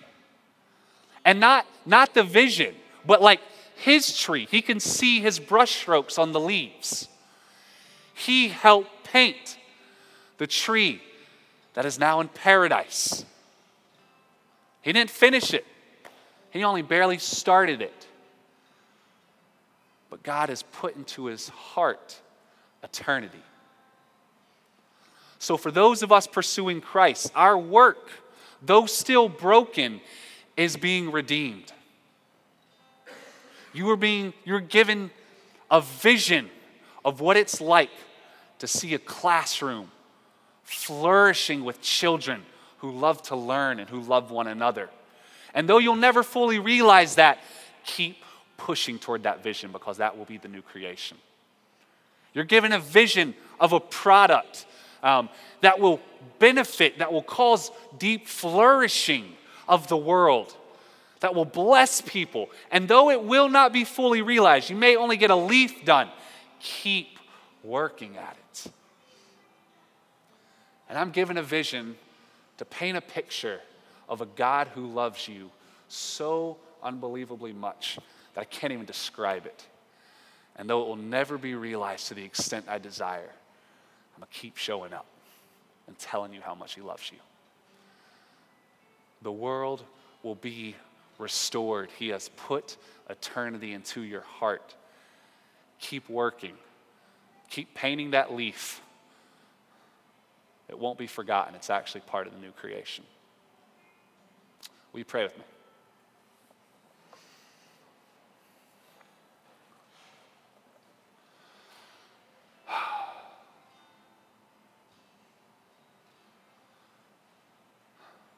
[1.23, 2.73] And not, not the vision,
[3.05, 3.41] but like
[3.75, 4.47] his tree.
[4.49, 7.07] He can see his brushstrokes on the leaves.
[8.13, 9.57] He helped paint
[10.37, 11.01] the tree
[11.73, 13.23] that is now in paradise.
[14.81, 15.65] He didn't finish it,
[16.49, 18.07] he only barely started it.
[20.09, 22.19] But God has put into his heart
[22.81, 23.43] eternity.
[25.39, 28.09] So, for those of us pursuing Christ, our work,
[28.61, 30.01] though still broken,
[30.55, 31.71] is being redeemed.
[33.73, 35.11] You are being, you're given
[35.69, 36.49] a vision
[37.05, 37.91] of what it's like
[38.59, 39.91] to see a classroom
[40.63, 42.43] flourishing with children
[42.79, 44.89] who love to learn and who love one another.
[45.53, 47.39] And though you'll never fully realize that,
[47.85, 48.23] keep
[48.57, 51.17] pushing toward that vision because that will be the new creation.
[52.33, 54.66] You're given a vision of a product
[55.03, 55.29] um,
[55.61, 55.99] that will
[56.39, 59.33] benefit, that will cause deep flourishing
[59.67, 60.55] of the world,
[61.19, 62.49] that will bless people.
[62.71, 66.09] And though it will not be fully realized, you may only get a leaf done,
[66.59, 67.19] keep
[67.63, 68.71] working at it.
[70.89, 71.95] And I'm given a vision
[72.57, 73.59] to paint a picture
[74.07, 75.51] of a God who loves you
[75.89, 77.99] so unbelievably much
[78.33, 79.65] that I can't even describe it.
[80.55, 83.31] And though it will never be realized to the extent I desire,
[84.17, 85.05] I'm going to keep showing up
[85.87, 87.19] and telling you how much He loves you.
[89.21, 89.83] The world
[90.23, 90.75] will be
[91.17, 91.89] restored.
[91.97, 92.75] He has put
[93.09, 94.75] eternity into your heart.
[95.79, 96.55] Keep working,
[97.49, 98.81] keep painting that leaf
[100.69, 101.55] it won't be forgotten.
[101.55, 103.05] It's actually part of the new creation.
[104.91, 105.43] Will you pray with me?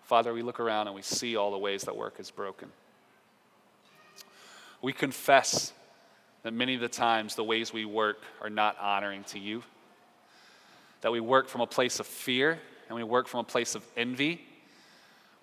[0.10, 2.68] Father, we look around and we see all the ways that work is broken.
[4.82, 5.72] We confess
[6.42, 9.62] that many of the times the ways we work are not honoring to you
[11.02, 12.58] that we work from a place of fear
[12.88, 14.42] and we work from a place of envy.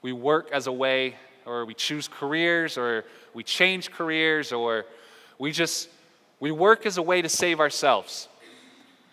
[0.02, 1.14] We work as a way,
[1.44, 3.04] or we choose careers, or
[3.34, 4.84] we change careers, or
[5.38, 5.88] we just,
[6.40, 8.26] we work as a way to save ourselves.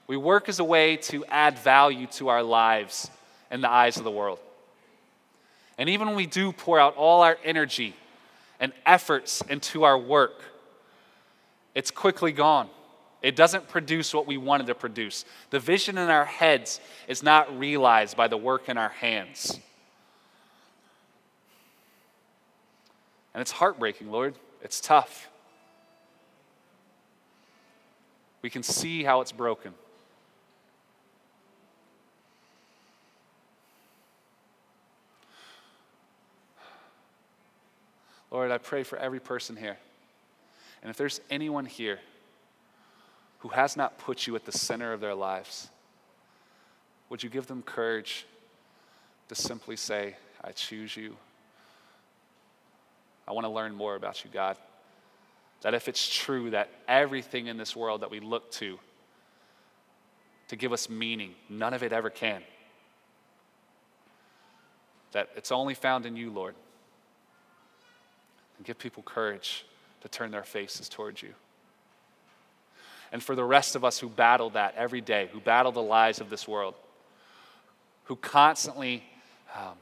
[0.07, 3.11] We work as a way to add value to our lives
[3.51, 4.39] in the eyes of the world.
[5.77, 7.95] And even when we do pour out all our energy
[8.59, 10.43] and efforts into our work,
[11.73, 12.69] it's quickly gone.
[13.21, 15.25] It doesn't produce what we wanted to produce.
[15.49, 19.59] The vision in our heads is not realized by the work in our hands.
[23.33, 24.35] And it's heartbreaking, Lord.
[24.61, 25.29] It's tough.
[28.41, 29.73] We can see how it's broken.
[38.33, 39.77] Lord, I pray for every person here.
[40.81, 41.99] And if there's anyone here,
[43.39, 45.69] who has not put you at the center of their lives,
[47.09, 48.25] would you give them courage
[49.29, 51.15] to simply say, I choose you?
[53.27, 54.57] I want to learn more about you, God.
[55.61, 58.77] that if it's true that everything in this world that we look to
[60.49, 62.41] to give us meaning, none of it ever can.
[65.13, 66.55] That it's only found in you, Lord.
[68.57, 69.65] And give people courage
[70.01, 71.33] to turn their faces towards you.
[73.11, 76.19] And for the rest of us who battle that every day, who battle the lies
[76.19, 76.73] of this world,
[78.05, 79.03] who constantly
[79.55, 79.77] um,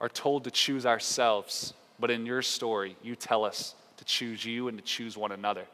[0.00, 4.68] are told to choose ourselves, but in your story, you tell us to choose you
[4.68, 5.64] and to choose one another,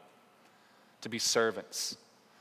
[1.01, 1.97] to be servants,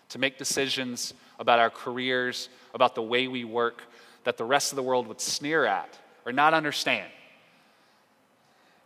[0.10, 3.84] to make decisions about our careers, about the way we work
[4.24, 5.98] that the rest of the world would sneer at
[6.30, 7.10] or not understand.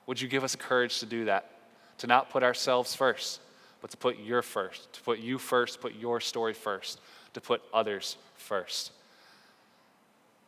[0.08, 1.50] Would you give us courage to do that?
[1.98, 3.42] To not put ourselves first,
[3.82, 7.02] but to put your first, to put you first, put your story first,
[7.34, 8.94] to put others first.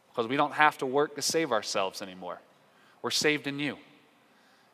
[0.09, 2.39] Because we don't have to work to save ourselves anymore.
[3.01, 3.77] We're saved in you.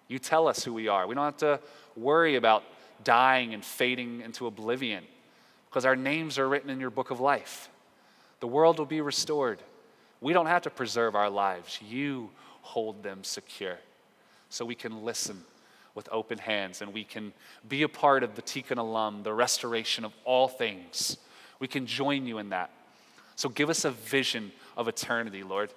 [0.07, 1.07] You tell us who we are.
[1.07, 1.59] We don't have to
[1.95, 2.63] worry about
[3.03, 5.03] dying and fading into oblivion
[5.69, 7.69] because our names are written in your book of life.
[8.41, 9.59] The world will be restored.
[10.21, 11.79] We don't have to preserve our lives.
[11.81, 12.29] You
[12.61, 13.77] hold them secure
[14.49, 15.43] so we can listen
[15.95, 17.33] with open hands and we can
[17.67, 21.17] be a part of the Tikkun Olam, the restoration of all things.
[21.59, 22.69] We can join you in that.
[23.35, 25.73] So give us a vision of eternity, Lord.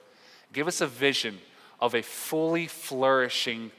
[0.52, 1.38] Give us a vision
[1.80, 3.70] of a fully flourishing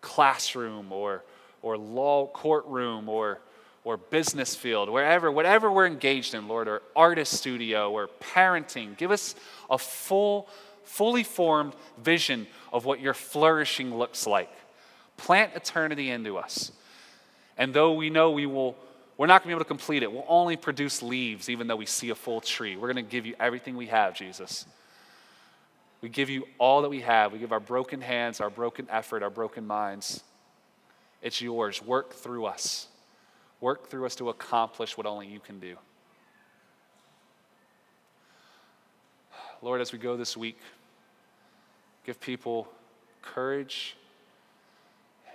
[0.00, 1.22] classroom or,
[1.62, 3.40] or law courtroom or,
[3.84, 8.96] or business field, wherever, whatever we're engaged in, Lord, or artist studio or parenting.
[8.96, 9.34] Give us
[9.70, 10.48] a full,
[10.84, 14.50] fully formed vision of what your flourishing looks like.
[15.16, 16.72] Plant eternity into us.
[17.56, 18.76] And though we know we will,
[19.16, 21.76] we're not going to be able to complete it, we'll only produce leaves even though
[21.76, 22.76] we see a full tree.
[22.76, 24.66] We're going to give you everything we have, Jesus.
[26.02, 27.32] We give you all that we have.
[27.32, 30.22] We give our broken hands, our broken effort, our broken minds.
[31.22, 31.82] It's yours.
[31.82, 32.88] Work through us.
[33.60, 35.76] Work through us to accomplish what only you can do.
[39.62, 40.58] Lord, as we go this week,
[42.06, 42.68] give people
[43.20, 43.96] courage